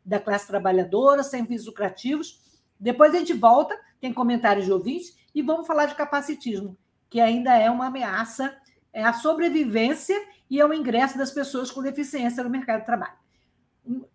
[0.03, 2.41] da classe trabalhadora, sem fins lucrativos.
[2.81, 6.75] Depois a gente volta, tem comentários de ouvintes, e vamos falar de capacitismo,
[7.11, 8.57] que ainda é uma ameaça
[8.93, 10.17] é à sobrevivência
[10.49, 13.15] e ao ingresso das pessoas com deficiência no mercado de trabalho.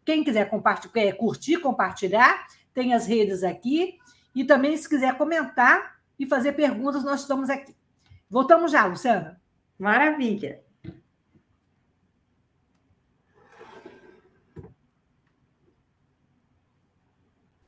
[0.03, 3.97] Quem quiser compartilhar, curtir, compartilhar, tem as redes aqui.
[4.33, 7.75] E também, se quiser comentar e fazer perguntas, nós estamos aqui.
[8.29, 9.41] Voltamos já, Luciana.
[9.79, 10.64] Maravilha.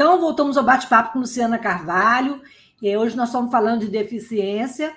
[0.00, 2.40] Então, voltamos ao bate-papo com Luciana Carvalho.
[2.80, 4.96] E hoje nós estamos falando de deficiência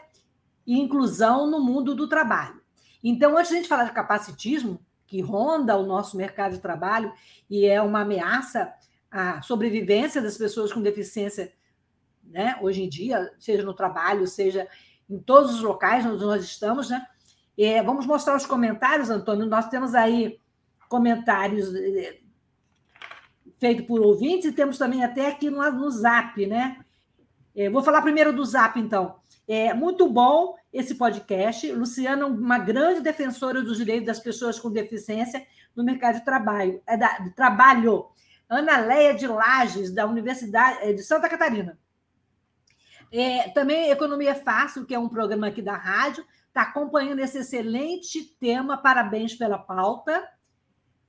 [0.63, 2.61] e inclusão no mundo do trabalho.
[3.03, 7.11] Então, antes de a gente falar de capacitismo, que ronda o nosso mercado de trabalho
[7.49, 8.71] e é uma ameaça
[9.09, 11.51] à sobrevivência das pessoas com deficiência,
[12.23, 14.67] né, hoje em dia, seja no trabalho, seja
[15.09, 17.03] em todos os locais onde nós estamos, né?
[17.57, 19.47] É, vamos mostrar os comentários, Antônio.
[19.47, 20.39] Nós temos aí
[20.87, 22.20] comentários eh,
[23.61, 26.83] feito por ouvintes, e temos também até aqui no, no Zap, né?
[27.55, 29.21] É, vou falar primeiro do Zap, então.
[29.47, 31.71] É muito bom esse podcast.
[31.71, 35.45] Luciana, uma grande defensora dos direitos das pessoas com deficiência
[35.75, 36.81] no mercado de trabalho.
[36.87, 38.07] É da, de trabalho.
[38.49, 41.77] Ana Leia de Lages, da Universidade é, de Santa Catarina.
[43.11, 48.23] É, também Economia Fácil, que é um programa aqui da rádio, está acompanhando esse excelente
[48.39, 48.75] tema.
[48.75, 50.27] Parabéns pela pauta.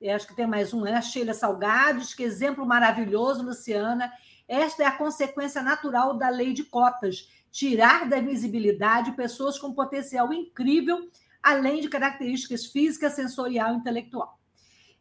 [0.02, 1.00] Eu acho que tem mais um, né?
[1.00, 4.12] Sheila Salgados, que exemplo maravilhoso, Luciana.
[4.48, 10.32] Esta é a consequência natural da lei de cotas: tirar da visibilidade pessoas com potencial
[10.32, 11.08] incrível,
[11.40, 14.40] além de características físicas, sensorial e intelectual.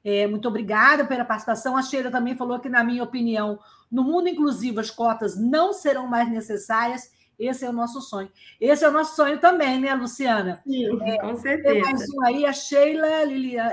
[0.03, 1.75] É, muito obrigada pela participação.
[1.75, 3.59] A Sheila também falou que, na minha opinião,
[3.91, 7.11] no mundo inclusivo as cotas não serão mais necessárias.
[7.39, 8.31] Esse é o nosso sonho.
[8.59, 10.61] Esse é o nosso sonho também, né, Luciana?
[10.63, 11.73] Sim, é, com certeza.
[11.73, 13.23] Tem mais um aí, a Sheila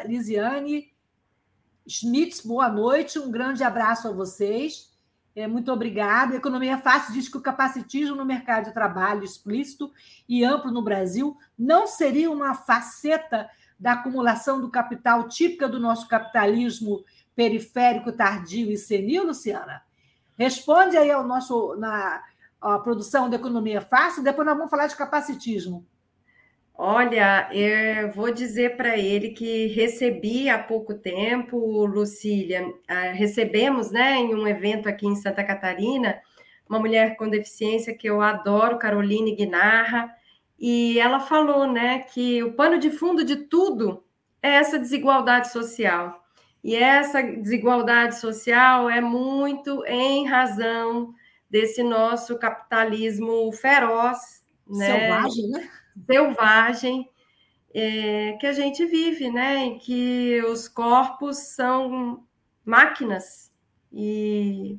[0.07, 0.91] Lisiane
[1.89, 4.91] Schmitz, boa noite, um grande abraço a vocês.
[5.35, 6.37] É, muito obrigada.
[6.37, 9.91] Economia Fácil diz que o capacitismo no mercado de trabalho explícito
[10.29, 13.49] e amplo no Brasil não seria uma faceta
[13.81, 19.83] da acumulação do capital típica do nosso capitalismo periférico, tardio e senil, Luciana?
[20.37, 22.23] Responde aí ao nosso na
[22.83, 25.87] produção da Economia Fácil, depois nós vamos falar de capacitismo.
[26.81, 34.15] Olha, eu vou dizer para ele que recebi há pouco tempo, Lucília, ah, recebemos, né,
[34.15, 36.21] em um evento aqui em Santa Catarina,
[36.71, 40.09] uma mulher com deficiência que eu adoro, Caroline Guinarra,
[40.57, 44.05] e ela falou, né, que o pano de fundo de tudo
[44.41, 46.23] é essa desigualdade social.
[46.63, 51.13] E essa desigualdade social é muito em razão
[51.51, 54.87] desse nosso capitalismo feroz, né?
[54.87, 55.69] Selvagem, né?
[56.07, 57.09] Selvagem
[57.75, 59.59] é, que a gente vive, né?
[59.59, 62.25] Em que os corpos são
[62.65, 63.53] máquinas
[63.93, 64.79] e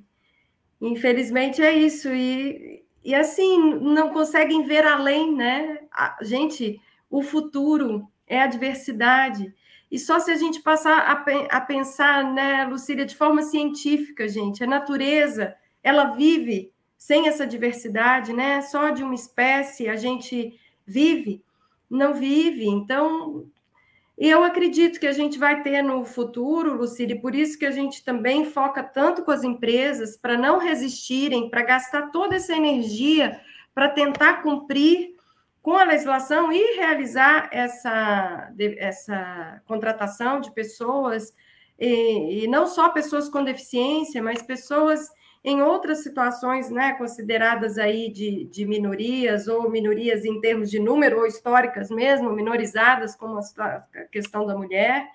[0.82, 5.80] infelizmente é isso e, e assim não conseguem ver além, né?
[5.92, 9.54] A, gente, o futuro é a diversidade
[9.92, 14.64] e só se a gente passar a, a pensar, né, Lucília, de forma científica, gente,
[14.64, 18.62] a natureza ela vive sem essa diversidade, né?
[18.62, 20.60] Só de uma espécie a gente
[20.90, 21.44] vive,
[21.90, 22.68] não vive.
[22.68, 23.46] Então,
[24.18, 28.04] eu acredito que a gente vai ter no futuro, Lucília, por isso que a gente
[28.04, 33.40] também foca tanto com as empresas para não resistirem, para gastar toda essa energia
[33.80, 35.16] para tentar cumprir
[35.62, 41.34] com a legislação e realizar essa, essa contratação de pessoas,
[41.80, 45.10] e, e não só pessoas com deficiência, mas pessoas
[45.44, 51.20] em outras situações, né, consideradas aí de, de minorias, ou minorias em termos de número,
[51.20, 53.80] ou históricas mesmo, minorizadas, como a
[54.12, 55.08] questão da mulher,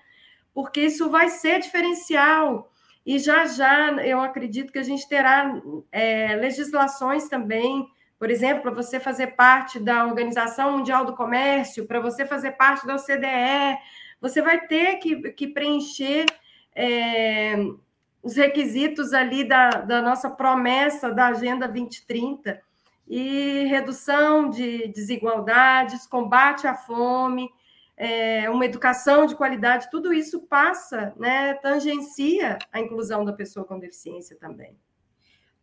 [0.53, 2.71] porque isso vai ser diferencial.
[3.05, 5.61] E já já eu acredito que a gente terá
[5.91, 11.99] é, legislações também, por exemplo, para você fazer parte da Organização Mundial do Comércio, para
[11.99, 13.77] você fazer parte da OCDE,
[14.19, 16.25] você vai ter que, que preencher
[16.75, 17.55] é,
[18.25, 22.59] os requisitos ali da, da nossa promessa da Agenda 2030
[23.07, 27.47] e redução de desigualdades, combate à fome,
[27.95, 33.77] é, uma educação de qualidade, tudo isso passa, né, tangencia a inclusão da pessoa com
[33.77, 34.75] deficiência também.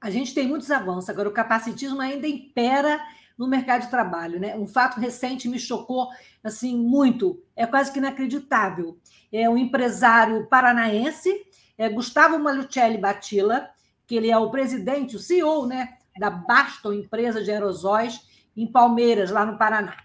[0.00, 3.00] A gente tem muitos avanços, agora o capacitismo ainda impera
[3.36, 4.54] no mercado de trabalho, né?
[4.56, 6.08] Um fato recente me chocou
[6.44, 8.98] assim muito, é quase que inacreditável.
[9.32, 11.44] É um empresário paranaense
[11.76, 13.68] é Gustavo Malucelli Batilla,
[14.06, 18.20] que ele é o presidente, o CEO né, da Baston, empresa de aerosóis,
[18.56, 19.96] em Palmeiras, lá no Paraná.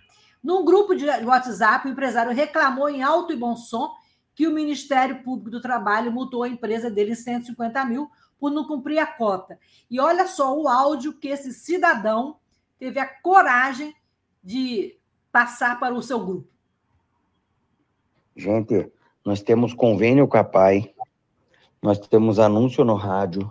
[0.43, 3.93] Num grupo de WhatsApp, o empresário reclamou em alto e bom som
[4.33, 8.09] que o Ministério Público do Trabalho multou a empresa dele em 150 mil
[8.39, 9.59] por não cumprir a cota.
[9.89, 12.37] E olha só o áudio que esse cidadão
[12.77, 13.95] teve a coragem
[14.43, 14.97] de
[15.31, 16.47] passar para o seu grupo.
[18.35, 18.91] Gente,
[19.25, 20.93] nós temos convênio com a PAI,
[21.87, 23.49] nós temos anúncio no rádio,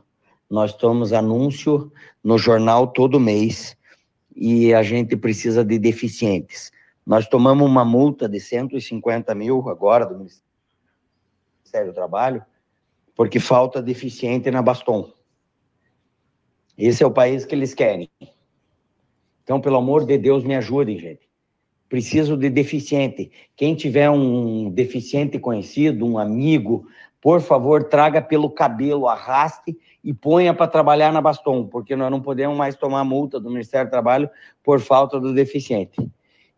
[0.51, 1.91] nós temos anúncio
[2.23, 3.75] no jornal todo mês
[4.37, 6.71] e a gente precisa de deficientes.
[7.07, 12.45] Nós tomamos uma multa de 150 mil agora do Ministério do Trabalho,
[13.15, 15.11] porque falta deficiente na Baston.
[16.77, 18.11] Esse é o país que eles querem.
[19.45, 21.27] Então, pelo amor de Deus, me ajudem, gente.
[21.89, 23.31] Preciso de deficiente.
[23.57, 26.87] Quem tiver um deficiente conhecido, um amigo,
[27.27, 32.23] por favor, traga pelo cabelo, arraste e ponha para trabalhar na Baston, porque nós não
[32.23, 34.31] podemos mais tomar multa do Ministério do Trabalho
[34.63, 35.97] por falta do deficiente.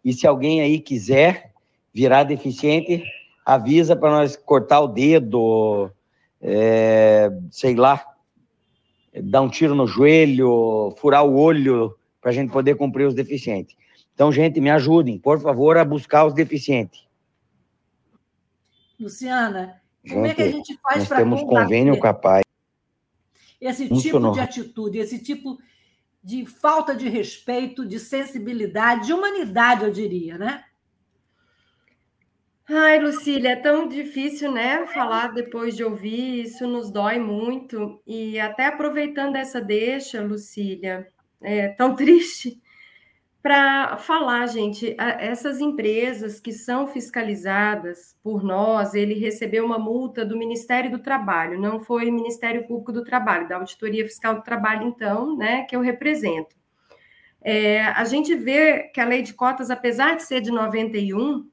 [0.04, 1.54] E se alguém aí quiser
[1.90, 3.02] virar deficiente,
[3.46, 5.90] avisa para nós cortar o dedo,
[6.38, 8.04] é, sei lá,
[9.22, 13.74] dar um tiro no joelho, furar o olho, para a gente poder cumprir os deficientes.
[14.12, 17.08] Então, gente, me ajudem, por favor, a buscar os deficientes.
[19.00, 22.42] Luciana, como é que a gente faz para temos convênio com a PAI.
[23.60, 25.58] Esse tipo de atitude, esse tipo
[26.22, 30.64] de falta de respeito, de sensibilidade, de humanidade, eu diria, né?
[32.70, 38.02] Ai, Lucília, é tão difícil, né, falar depois de ouvir, isso nos dói muito.
[38.06, 41.08] E até aproveitando essa deixa, Lucília,
[41.40, 42.60] é tão triste,
[43.42, 50.36] para falar, gente, essas empresas que são fiscalizadas por nós, ele recebeu uma multa do
[50.36, 55.36] Ministério do Trabalho, não foi Ministério Público do Trabalho, da Auditoria Fiscal do Trabalho, então,
[55.36, 56.56] né, que eu represento.
[57.40, 61.48] É, a gente vê que a lei de cotas, apesar de ser de 91,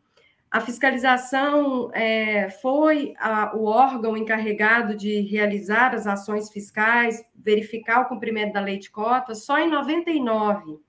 [0.50, 8.06] a fiscalização é, foi a, o órgão encarregado de realizar as ações fiscais, verificar o
[8.06, 10.84] cumprimento da lei de cotas, só em 99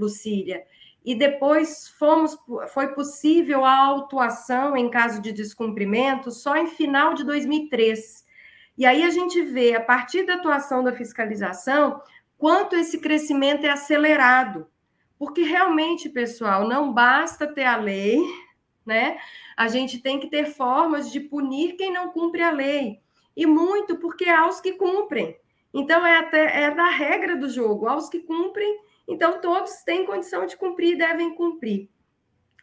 [0.00, 0.64] Lucília.
[1.04, 2.36] E depois fomos,
[2.72, 8.24] foi possível a autuação em caso de descumprimento só em final de 2003.
[8.76, 12.00] E aí a gente vê, a partir da atuação da fiscalização,
[12.36, 14.66] quanto esse crescimento é acelerado.
[15.18, 18.18] porque realmente, pessoal, não basta ter a lei,
[18.86, 19.18] né?
[19.54, 23.00] A gente tem que ter formas de punir quem não cumpre a lei.
[23.36, 25.36] E muito porque há os que cumprem.
[25.72, 27.86] Então, é, até, é da regra do jogo.
[27.86, 31.88] Aos que cumprem, então todos têm condição de cumprir e devem cumprir.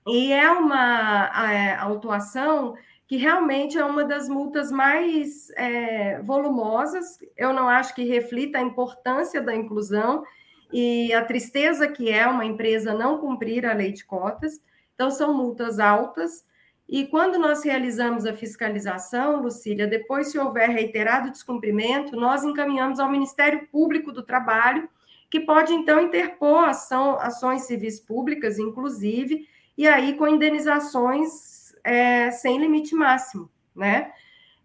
[0.08, 2.76] E é uma é, autuação
[3.08, 7.20] que realmente é uma das multas mais é, volumosas.
[7.38, 10.24] Eu não acho que reflita a importância da inclusão
[10.72, 14.62] e a tristeza que é uma empresa não cumprir a lei de cotas.
[14.94, 16.46] Então, são multas altas.
[16.88, 23.12] E quando nós realizamos a fiscalização, Lucília, depois, se houver reiterado descumprimento, nós encaminhamos ao
[23.12, 24.88] Ministério Público do Trabalho,
[25.30, 29.46] que pode, então, interpor ação, ações civis públicas, inclusive,
[29.78, 34.14] e aí com indenizações é, sem limite máximo, né?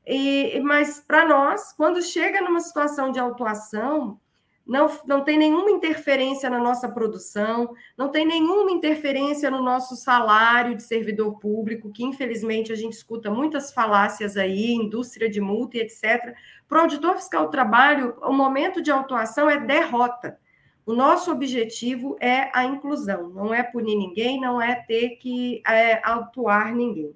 [0.07, 4.21] E, mas para nós, quando chega numa situação de autuação,
[4.67, 10.77] não, não tem nenhuma interferência na nossa produção, não tem nenhuma interferência no nosso salário
[10.77, 15.81] de servidor público, que infelizmente a gente escuta muitas falácias aí, indústria de multa e
[15.81, 16.35] etc.
[16.69, 20.39] Para o auditor fiscal do trabalho, o momento de autuação é derrota.
[20.87, 26.01] O nosso objetivo é a inclusão, não é punir ninguém, não é ter que é,
[26.05, 27.15] autuar ninguém.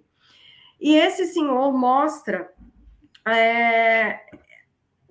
[0.81, 2.53] E esse senhor mostra
[3.27, 4.21] é,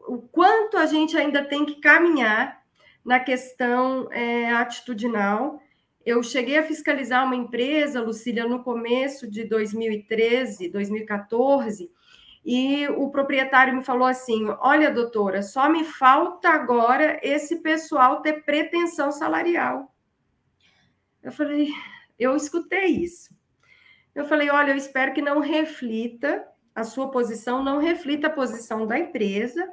[0.07, 2.61] o quanto a gente ainda tem que caminhar
[3.03, 5.61] na questão é, atitudinal.
[6.05, 11.91] Eu cheguei a fiscalizar uma empresa, Lucília, no começo de 2013, 2014,
[12.43, 18.43] e o proprietário me falou assim: Olha, doutora, só me falta agora esse pessoal ter
[18.43, 19.91] pretensão salarial.
[21.23, 21.69] Eu falei,
[22.19, 23.35] eu escutei isso.
[24.13, 28.85] Eu falei: Olha, eu espero que não reflita a sua posição, não reflita a posição
[28.85, 29.67] da empresa,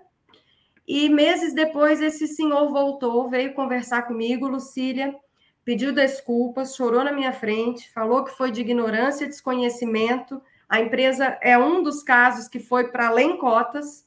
[0.87, 5.15] e meses depois, esse senhor voltou, veio conversar comigo, Lucília,
[5.65, 10.43] pediu desculpas, chorou na minha frente, falou que foi de ignorância, desconhecimento.
[10.69, 14.07] A empresa é um dos casos que foi para além cotas,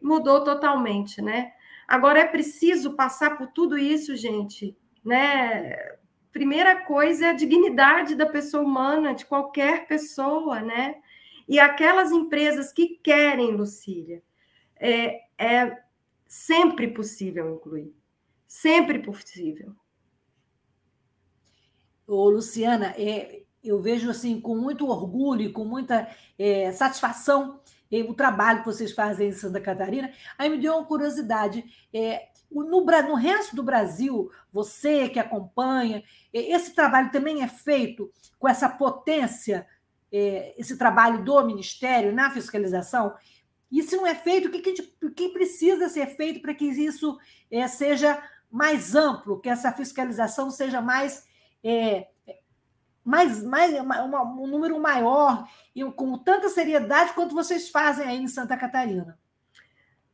[0.00, 1.52] mudou totalmente, né?
[1.88, 5.76] Agora é preciso passar por tudo isso, gente, né?
[6.32, 10.96] Primeira coisa é a dignidade da pessoa humana, de qualquer pessoa, né?
[11.48, 14.22] E aquelas empresas que querem, Lucília,
[14.76, 15.83] é, é
[16.26, 17.94] sempre possível incluir.
[18.46, 19.74] Sempre possível.
[22.06, 26.08] Ô, Luciana, é, eu vejo assim com muito orgulho e com muita
[26.38, 27.60] é, satisfação
[27.90, 30.12] é, o trabalho que vocês fazem em Santa Catarina.
[30.36, 31.64] Aí me deu uma curiosidade.
[31.92, 36.02] É, no, no resto do Brasil, você que acompanha,
[36.32, 39.66] é, esse trabalho também é feito com essa potência,
[40.12, 43.14] é, esse trabalho do Ministério na fiscalização?
[43.74, 47.18] E se não é feito, o que, que, que precisa ser feito para que isso
[47.50, 51.26] é, seja mais amplo, que essa fiscalização seja mais.
[51.62, 52.06] É,
[53.04, 58.28] mais, mais uma, um número maior e com tanta seriedade quanto vocês fazem aí em
[58.28, 59.18] Santa Catarina.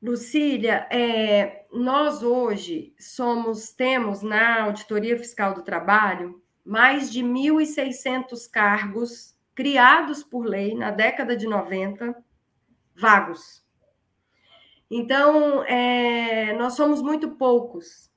[0.03, 9.37] Lucília, é, nós hoje somos, temos na Auditoria Fiscal do Trabalho mais de 1.600 cargos
[9.55, 12.17] criados por lei na década de 90
[12.97, 13.65] vagos.
[14.91, 18.11] Então, é, nós somos muito poucos.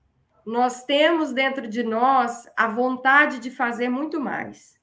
[0.45, 4.79] Nós temos dentro de nós a vontade de fazer muito mais.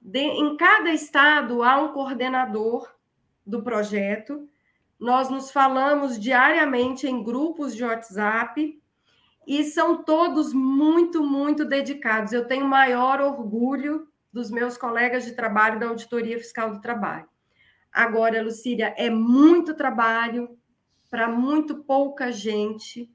[0.00, 2.88] De, em cada estado há um coordenador
[3.44, 4.48] do projeto.
[4.98, 8.80] Nós nos falamos diariamente em grupos de WhatsApp
[9.46, 12.32] e são todos muito, muito dedicados.
[12.32, 17.28] Eu tenho maior orgulho dos meus colegas de trabalho da Auditoria Fiscal do Trabalho.
[17.92, 20.56] Agora, Lucília, é muito trabalho
[21.10, 23.10] para muito pouca gente.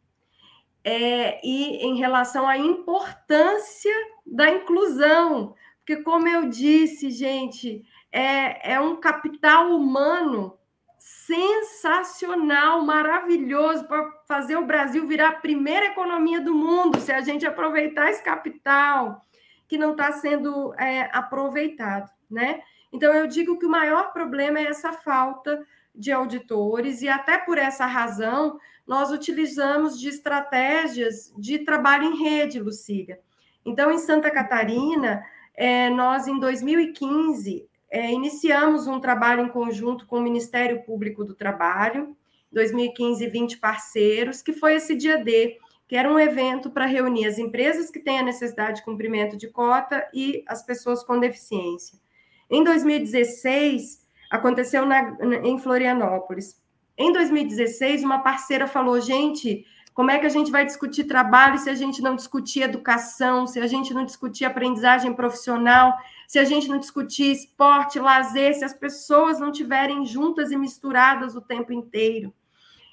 [0.83, 3.93] É, e em relação à importância
[4.25, 10.57] da inclusão, porque, como eu disse, gente, é, é um capital humano
[10.97, 17.45] sensacional, maravilhoso para fazer o Brasil virar a primeira economia do mundo, se a gente
[17.45, 19.21] aproveitar esse capital
[19.67, 22.61] que não está sendo é, aproveitado, né?
[22.95, 27.57] Então, eu digo que o maior problema é essa falta de auditores, e até por
[27.57, 33.19] essa razão, nós utilizamos de estratégias de trabalho em rede, Lucília.
[33.65, 40.19] Então, em Santa Catarina, é, nós, em 2015, é, iniciamos um trabalho em conjunto com
[40.19, 42.15] o Ministério Público do Trabalho,
[42.53, 47.37] 2015, 20 parceiros, que foi esse dia D, que era um evento para reunir as
[47.37, 52.04] empresas que têm a necessidade de cumprimento de cota e as pessoas com deficiência.
[52.49, 56.61] Em 2016, aconteceu na, em Florianópolis.
[56.97, 61.69] Em 2016, uma parceira falou: gente, Como é que a gente vai discutir trabalho se
[61.69, 66.67] a gente não discutir educação, se a gente não discutir aprendizagem profissional, se a gente
[66.67, 72.33] não discutir esporte, lazer, se as pessoas não estiverem juntas e misturadas o tempo inteiro?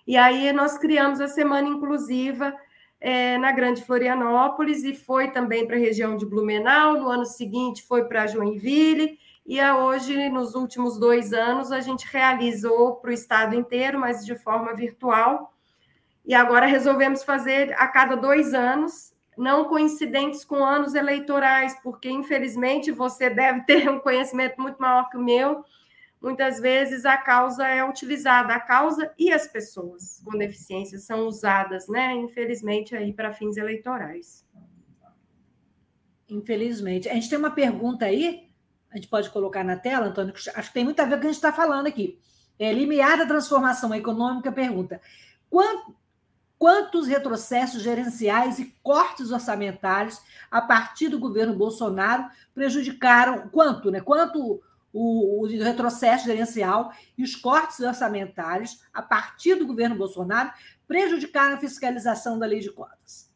[0.07, 2.55] E aí nós criamos a Semana Inclusiva
[3.01, 7.01] é, na Grande Florianópolis e foi também para a região de Blumenau.
[7.01, 12.97] No ano seguinte foi para Joinville e hoje, nos últimos dois anos, a gente realizou
[12.97, 15.53] para o estado inteiro, mas de forma virtual
[16.25, 22.93] e agora resolvemos fazer a cada dois anos, não coincidentes com anos eleitorais, porque infelizmente
[22.93, 25.65] você deve ter um conhecimento muito maior que o meu.
[26.21, 31.89] Muitas vezes a causa é utilizada, a causa e as pessoas com deficiência são usadas,
[31.89, 32.15] né?
[32.15, 34.47] Infelizmente, aí para fins eleitorais.
[36.29, 37.09] Infelizmente.
[37.09, 38.49] A gente tem uma pergunta aí,
[38.93, 41.21] a gente pode colocar na tela, Antônio, acho que tem muito a ver com o
[41.21, 42.21] que a gente está falando aqui.
[42.59, 45.01] É, limiar a transformação econômica pergunta:
[45.49, 45.97] quanto,
[46.59, 50.21] quantos retrocessos gerenciais e cortes orçamentários
[50.51, 54.01] a partir do governo Bolsonaro prejudicaram quanto, né?
[54.01, 54.63] Quanto
[54.93, 60.53] o, o retrocesso gerencial e os cortes orçamentários a partir do governo Bolsonaro
[60.87, 63.32] prejudicaram a fiscalização da lei de cotas.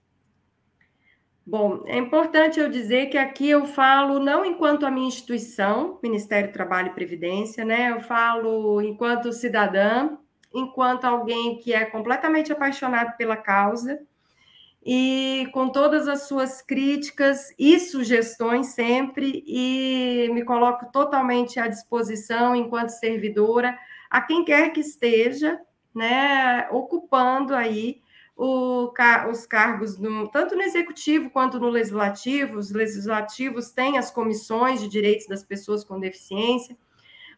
[1.49, 6.51] Bom, é importante eu dizer que aqui eu falo não enquanto a minha instituição, Ministério
[6.51, 7.93] do Trabalho e Previdência, né?
[7.93, 10.19] Eu falo enquanto cidadã,
[10.53, 14.01] enquanto alguém que é completamente apaixonado pela causa
[14.85, 22.57] e com todas as suas críticas e sugestões sempre, e me coloco totalmente à disposição
[22.57, 23.79] enquanto servidora
[24.11, 25.61] a quem quer que esteja,
[25.95, 28.01] né, ocupando aí
[28.37, 28.93] o,
[29.31, 32.59] os cargos no, tanto no executivo quanto no legislativo.
[32.59, 36.77] Os legislativos têm as comissões de direitos das pessoas com deficiência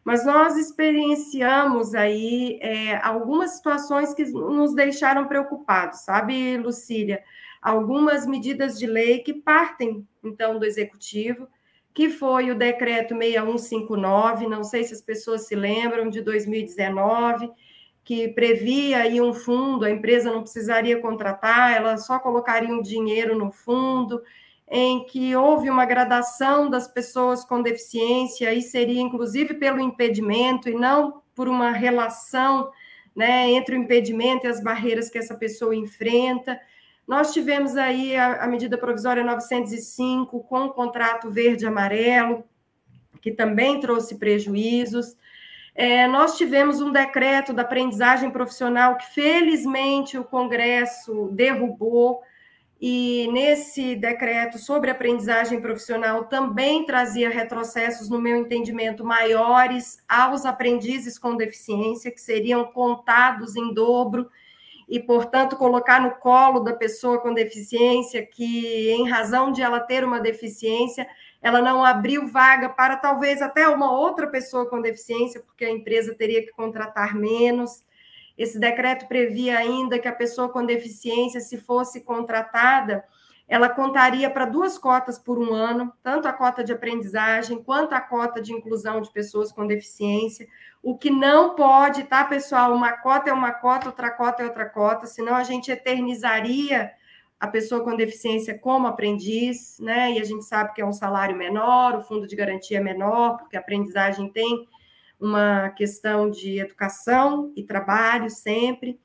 [0.03, 7.23] mas nós experienciamos aí é, algumas situações que nos deixaram preocupados, sabe, Lucília?
[7.61, 11.47] Algumas medidas de lei que partem, então, do executivo,
[11.93, 17.51] que foi o decreto 6159, não sei se as pessoas se lembram, de 2019,
[18.09, 23.37] que previa aí um fundo, a empresa não precisaria contratar, ela só colocaria um dinheiro
[23.37, 24.23] no fundo,
[24.67, 30.73] em que houve uma gradação das pessoas com deficiência, e seria inclusive pelo impedimento e
[30.73, 32.71] não por uma relação
[33.15, 36.59] né, entre o impedimento e as barreiras que essa pessoa enfrenta.
[37.07, 42.43] Nós tivemos aí a, a medida provisória 905 com o contrato verde-amarelo,
[43.21, 45.15] que também trouxe prejuízos.
[45.81, 52.19] É, nós tivemos um decreto da aprendizagem profissional que, felizmente, o Congresso derrubou,
[52.81, 61.17] e nesse decreto sobre aprendizagem profissional também trazia retrocessos, no meu entendimento, maiores aos aprendizes
[61.17, 64.29] com deficiência, que seriam contados em dobro,
[64.89, 70.03] e, portanto, colocar no colo da pessoa com deficiência que, em razão de ela ter
[70.03, 71.07] uma deficiência,
[71.41, 76.13] ela não abriu vaga para talvez até uma outra pessoa com deficiência, porque a empresa
[76.13, 77.83] teria que contratar menos.
[78.37, 83.03] Esse decreto previa ainda que a pessoa com deficiência, se fosse contratada,
[83.47, 88.01] ela contaria para duas cotas por um ano, tanto a cota de aprendizagem quanto a
[88.01, 90.47] cota de inclusão de pessoas com deficiência.
[90.83, 92.73] O que não pode, tá, pessoal?
[92.73, 96.91] Uma cota é uma cota, outra cota é outra cota, senão a gente eternizaria
[97.39, 100.13] a pessoa com deficiência como aprendiz, né?
[100.13, 103.37] E a gente sabe que é um salário menor, o fundo de garantia é menor,
[103.37, 104.67] porque a aprendizagem tem
[105.19, 108.99] uma questão de educação e trabalho sempre.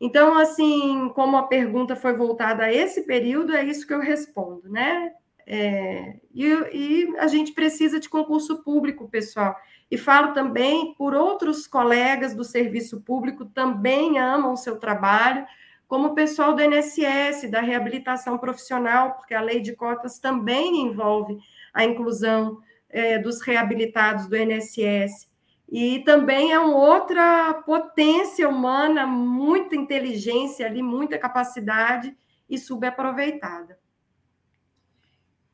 [0.00, 4.68] Então, assim, como a pergunta foi voltada a esse período, é isso que eu respondo,
[4.68, 5.12] né?
[5.50, 9.56] É, e, e, a gente precisa de concurso público, pessoal.
[9.90, 15.46] E falo também por outros colegas do serviço público também amam o seu trabalho,
[15.88, 21.38] como o pessoal do INSS, da reabilitação profissional, porque a lei de cotas também envolve
[21.72, 22.60] a inclusão
[22.90, 25.26] é, dos reabilitados do INSS.
[25.70, 32.14] E também é uma outra potência humana, muita inteligência ali, muita capacidade
[32.48, 33.78] e subaproveitada.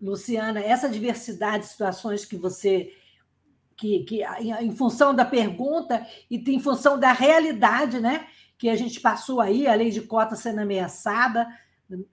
[0.01, 2.93] Luciana, essa diversidade de situações que você
[3.77, 4.23] que, que
[4.61, 8.27] em função da pergunta e em função da realidade, né,
[8.65, 11.47] que a gente passou aí, a lei de cota sendo ameaçada,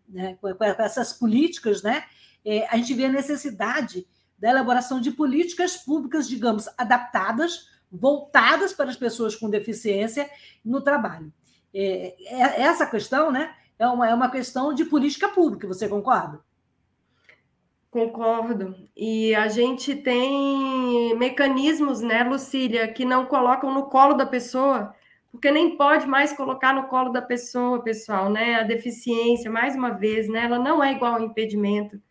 [0.09, 0.49] né, com,
[0.79, 2.03] essas políticas, né,
[2.43, 4.05] é, a gente vê a necessidade
[4.37, 10.29] da elaboração de políticas públicas, digamos, adaptadas voltadas para as pessoas com deficiência
[10.63, 11.31] no trabalho.
[11.73, 16.41] É, é, essa questão né, é, uma, é uma questão de política pública, você concorda?
[17.89, 18.75] Concordo.
[18.93, 24.93] E a gente tem mecanismos, né, Lucília, que não colocam no colo da pessoa
[25.31, 28.55] porque nem pode mais colocar no colo da pessoa, pessoal, né?
[28.55, 30.43] A deficiência, mais uma vez, né?
[30.43, 32.01] Ela não é igual ao impedimento,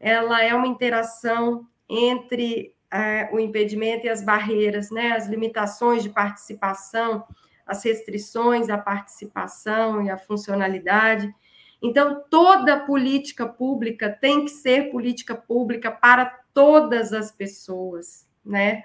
[0.00, 5.12] ela é uma interação entre é, o impedimento e as barreiras, né?
[5.12, 7.24] As limitações de participação,
[7.66, 11.32] as restrições à participação e à funcionalidade.
[11.82, 18.82] Então, toda política pública tem que ser política pública para todas as pessoas, né?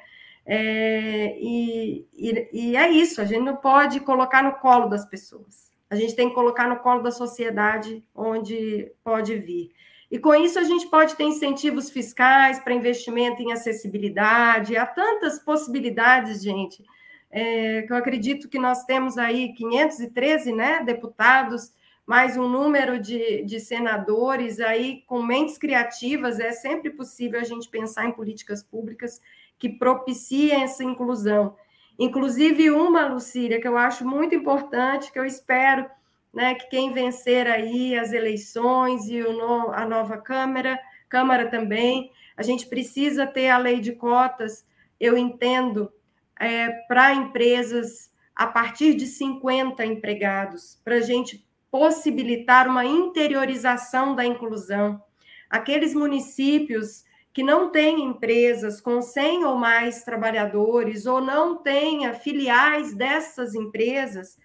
[0.49, 5.69] É, e, e, e, é isso, a gente não pode colocar no colo das pessoas.
[5.89, 9.71] A gente tem que colocar no colo da sociedade onde pode vir.
[10.09, 15.37] E com isso a gente pode ter incentivos fiscais para investimento em acessibilidade, há tantas
[15.37, 16.81] possibilidades, gente,
[17.29, 21.73] é, que eu acredito que nós temos aí 513 né, deputados
[22.05, 27.67] mais um número de, de senadores aí com mentes criativas, é sempre possível a gente
[27.67, 29.19] pensar em políticas públicas
[29.57, 31.55] que propiciem essa inclusão.
[31.99, 35.89] Inclusive uma, Lucília, que eu acho muito importante, que eu espero
[36.33, 40.79] né, que quem vencer aí as eleições e o, a nova Câmara,
[41.09, 44.65] Câmara também, a gente precisa ter a lei de cotas,
[44.99, 45.91] eu entendo,
[46.39, 54.23] é, para empresas a partir de 50 empregados, para a gente possibilitar uma interiorização da
[54.23, 55.01] inclusão.
[55.49, 57.03] Aqueles municípios
[57.37, 64.39] que não têm empresas com 100 ou mais trabalhadores ou não tenha filiais dessas empresas,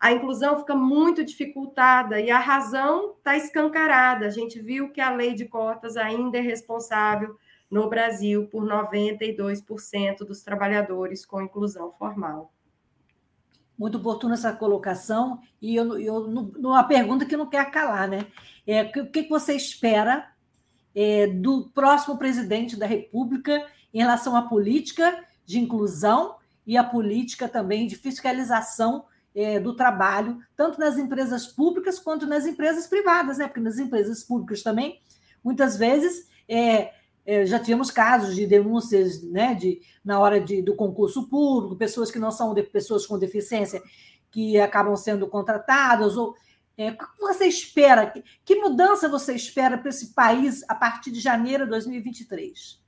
[0.00, 4.24] a inclusão fica muito dificultada e a razão está escancarada.
[4.24, 7.36] A gente viu que a lei de cotas ainda é responsável
[7.70, 12.50] no Brasil por 92% dos trabalhadores com inclusão formal.
[13.76, 18.26] Muito oportuna essa colocação, e eu, eu, numa pergunta que não quer calar, né?
[18.66, 20.32] É, o que você espera
[21.00, 26.34] é, do próximo presidente da República em relação à política de inclusão
[26.66, 32.46] e à política também de fiscalização é, do trabalho, tanto nas empresas públicas quanto nas
[32.46, 33.46] empresas privadas, né?
[33.46, 35.00] Porque nas empresas públicas também,
[35.42, 36.90] muitas vezes, é,
[37.24, 42.10] é, já tivemos casos de denúncias né, de, na hora de, do concurso público, pessoas
[42.10, 43.80] que não são de, pessoas com deficiência
[44.32, 46.16] que acabam sendo contratadas.
[46.16, 46.34] Ou,
[46.78, 48.06] é, o que você espera?
[48.06, 52.80] Que, que mudança você espera para esse país a partir de janeiro de 2023?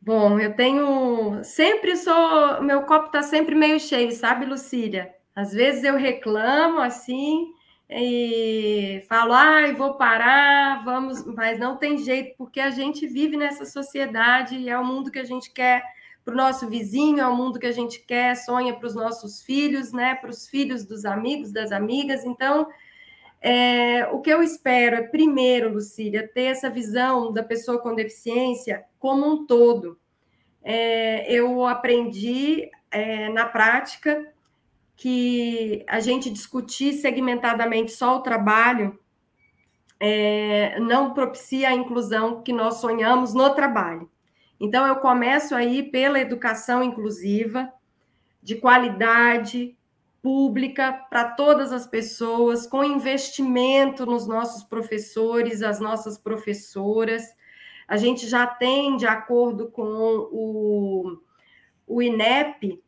[0.00, 1.42] Bom, eu tenho.
[1.42, 2.62] Sempre sou.
[2.62, 5.14] Meu copo está sempre meio cheio, sabe, Lucília?
[5.34, 7.54] Às vezes eu reclamo assim,
[7.88, 13.64] e falo, ai, vou parar, vamos, mas não tem jeito, porque a gente vive nessa
[13.64, 15.82] sociedade e é o mundo que a gente quer
[16.24, 19.42] para o nosso vizinho, é o mundo que a gente quer, sonha para os nossos
[19.42, 22.24] filhos, né, para os filhos dos amigos, das amigas.
[22.24, 22.68] Então,
[23.40, 28.84] é, o que eu espero é, primeiro, Lucília, ter essa visão da pessoa com deficiência
[29.00, 29.98] como um todo.
[30.62, 34.32] É, eu aprendi é, na prática
[34.94, 38.96] que a gente discutir segmentadamente só o trabalho
[39.98, 44.08] é, não propicia a inclusão que nós sonhamos no trabalho.
[44.64, 47.68] Então, eu começo aí pela educação inclusiva,
[48.40, 49.76] de qualidade,
[50.22, 57.24] pública, para todas as pessoas, com investimento nos nossos professores, as nossas professoras.
[57.88, 61.18] A gente já tem, de acordo com o,
[61.84, 62.80] o INEP,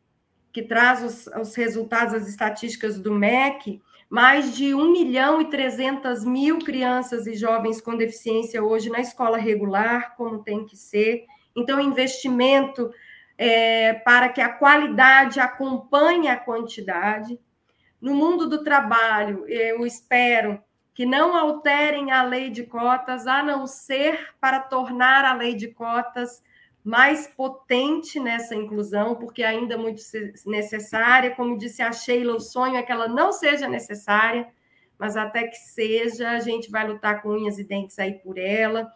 [0.53, 6.23] que traz os, os resultados, as estatísticas do MEC, mais de 1 milhão e 300
[6.23, 11.25] mil crianças e jovens com deficiência hoje na escola regular, como tem que ser.
[11.55, 12.91] Então, investimento
[13.37, 17.39] é, para que a qualidade acompanhe a quantidade.
[18.01, 20.61] No mundo do trabalho, eu espero
[20.93, 25.67] que não alterem a lei de cotas, a não ser para tornar a lei de
[25.67, 26.41] cotas
[26.83, 30.01] mais potente nessa inclusão, porque ainda é muito
[30.45, 31.35] necessária.
[31.35, 34.47] Como disse a Sheila, o sonho é que ela não seja necessária,
[34.97, 38.87] mas até que seja, a gente vai lutar com unhas e dentes aí por ela.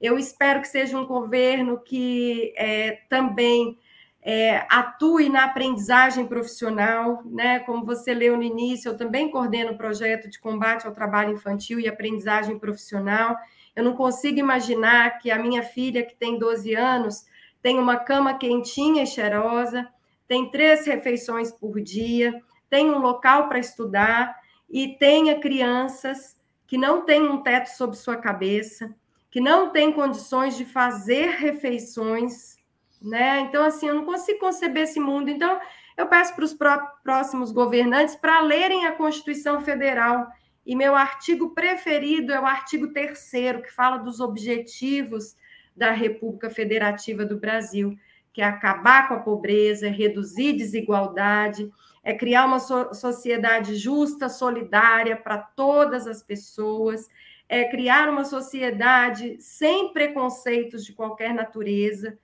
[0.00, 3.78] Eu espero que seja um governo que é, também
[4.22, 7.60] é, atue na aprendizagem profissional, né?
[7.60, 11.78] Como você leu no início, eu também coordeno o projeto de combate ao trabalho infantil
[11.78, 13.36] e aprendizagem profissional.
[13.74, 17.24] Eu não consigo imaginar que a minha filha, que tem 12 anos,
[17.62, 19.88] tem uma cama quentinha e cheirosa,
[20.26, 24.36] tem três refeições por dia, tem um local para estudar
[24.68, 26.36] e tenha crianças
[26.66, 28.92] que não têm um teto sobre sua cabeça,
[29.36, 32.56] que não têm condições de fazer refeições,
[33.02, 33.40] né?
[33.40, 35.28] Então, assim, eu não consigo conceber esse mundo.
[35.28, 35.60] Então,
[35.94, 36.56] eu peço para os
[37.04, 40.26] próximos governantes para lerem a Constituição Federal.
[40.64, 45.36] E meu artigo preferido é o artigo terceiro, que fala dos objetivos
[45.76, 47.94] da República Federativa do Brasil,
[48.32, 51.70] que é acabar com a pobreza, reduzir desigualdade,
[52.02, 57.06] é criar uma so sociedade justa, solidária para todas as pessoas,
[57.48, 62.18] é criar uma sociedade sem preconceitos de qualquer natureza,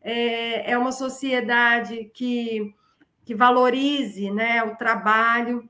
[0.00, 2.74] é, é uma sociedade que,
[3.24, 5.68] que valorize né, o trabalho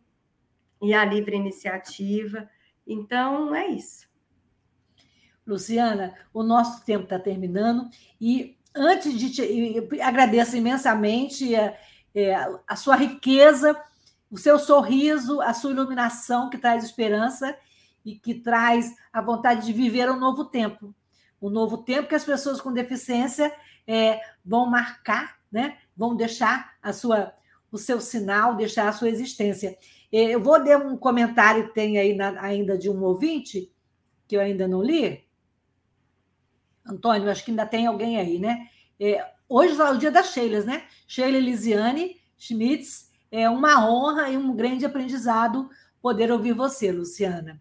[0.82, 2.48] e a livre iniciativa.
[2.86, 4.06] Então, é isso.
[5.46, 7.88] Luciana, o nosso tempo está terminando
[8.20, 11.74] e antes de te, agradeço imensamente é,
[12.66, 13.74] a sua riqueza,
[14.30, 17.56] o seu sorriso, a sua iluminação que traz esperança
[18.08, 20.94] e que traz a vontade de viver um novo tempo.
[21.40, 23.54] Um novo tempo que as pessoas com deficiência
[23.86, 25.76] é, vão marcar, né?
[25.94, 27.34] vão deixar a sua,
[27.70, 29.76] o seu sinal, deixar a sua existência.
[30.10, 33.70] Eu vou ler um comentário que tem aí na, ainda de um ouvinte,
[34.26, 35.22] que eu ainda não li.
[36.86, 38.68] Antônio, acho que ainda tem alguém aí, né?
[38.98, 40.86] É, hoje é o dia das Sheilas, né?
[41.06, 45.68] Sheila Elisiane Schmitz, é uma honra e um grande aprendizado
[46.00, 47.60] poder ouvir você, Luciana.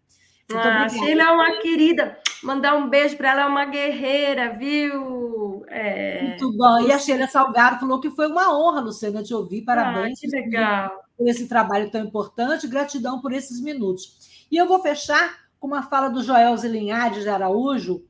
[0.51, 0.89] Ah, obrigada.
[0.89, 2.19] Sheila é uma querida.
[2.43, 5.65] Mandar um beijo para ela, é uma guerreira, viu?
[5.67, 6.23] É...
[6.23, 6.79] Muito bom.
[6.81, 9.63] E a Sheila Salgado falou que foi uma honra, Luciana, te ouvir.
[9.63, 10.19] Parabéns.
[10.19, 11.03] Ah, que legal.
[11.17, 12.67] Por esse trabalho tão importante.
[12.67, 14.45] Gratidão por esses minutos.
[14.51, 18.03] E eu vou fechar com uma fala do Joel Zelinhares de Araújo,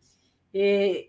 [0.53, 1.07] é,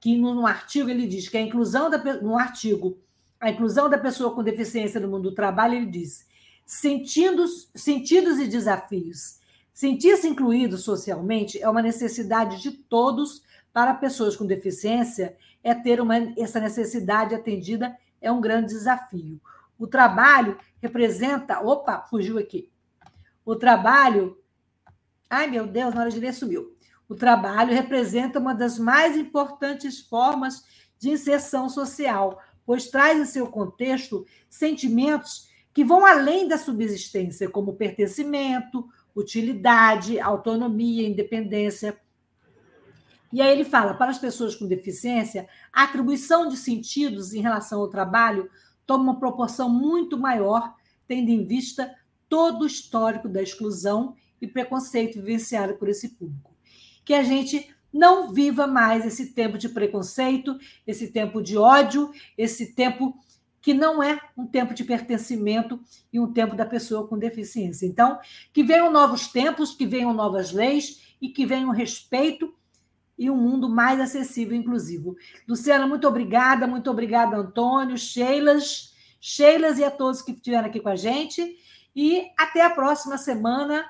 [0.00, 2.98] que no artigo ele diz que a inclusão da no artigo
[3.40, 6.26] a inclusão da pessoa com deficiência no mundo do trabalho, ele diz:
[6.64, 9.35] sentidos, sentidos e desafios.
[9.76, 13.42] Sentir-se incluído socialmente é uma necessidade de todos
[13.74, 19.38] para pessoas com deficiência, é ter uma, essa necessidade atendida é um grande desafio.
[19.78, 21.60] O trabalho representa.
[21.60, 22.70] Opa, fugiu aqui.
[23.44, 24.38] O trabalho.
[25.28, 26.74] Ai, meu Deus, na hora de ler sumiu.
[27.06, 30.64] O trabalho representa uma das mais importantes formas
[30.98, 37.76] de inserção social, pois traz em seu contexto sentimentos que vão além da subsistência, como
[37.76, 41.98] pertencimento, utilidade, autonomia, independência.
[43.32, 47.80] E aí ele fala: para as pessoas com deficiência, a atribuição de sentidos em relação
[47.80, 48.48] ao trabalho
[48.86, 50.74] toma uma proporção muito maior,
[51.08, 51.92] tendo em vista
[52.28, 56.54] todo o histórico da exclusão e preconceito vivenciado por esse público.
[57.04, 62.74] Que a gente não viva mais esse tempo de preconceito, esse tempo de ódio, esse
[62.74, 63.16] tempo
[63.66, 65.80] que não é um tempo de pertencimento
[66.12, 67.84] e um tempo da pessoa com deficiência.
[67.84, 68.16] Então,
[68.52, 72.54] que venham novos tempos, que venham novas leis e que venham respeito
[73.18, 75.16] e um mundo mais acessível e inclusivo.
[75.48, 80.90] Luciana, muito obrigada, muito obrigada, Antônio, Sheilas, Sheilas e a todos que estiveram aqui com
[80.90, 81.58] a gente.
[81.96, 83.84] E até a próxima semana,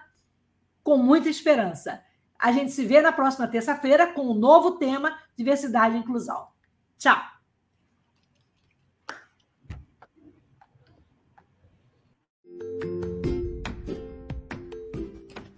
[0.83, 2.03] com muita esperança.
[2.39, 6.47] A gente se vê na próxima terça-feira com um novo tema: diversidade e inclusão.
[6.97, 7.36] Tchau!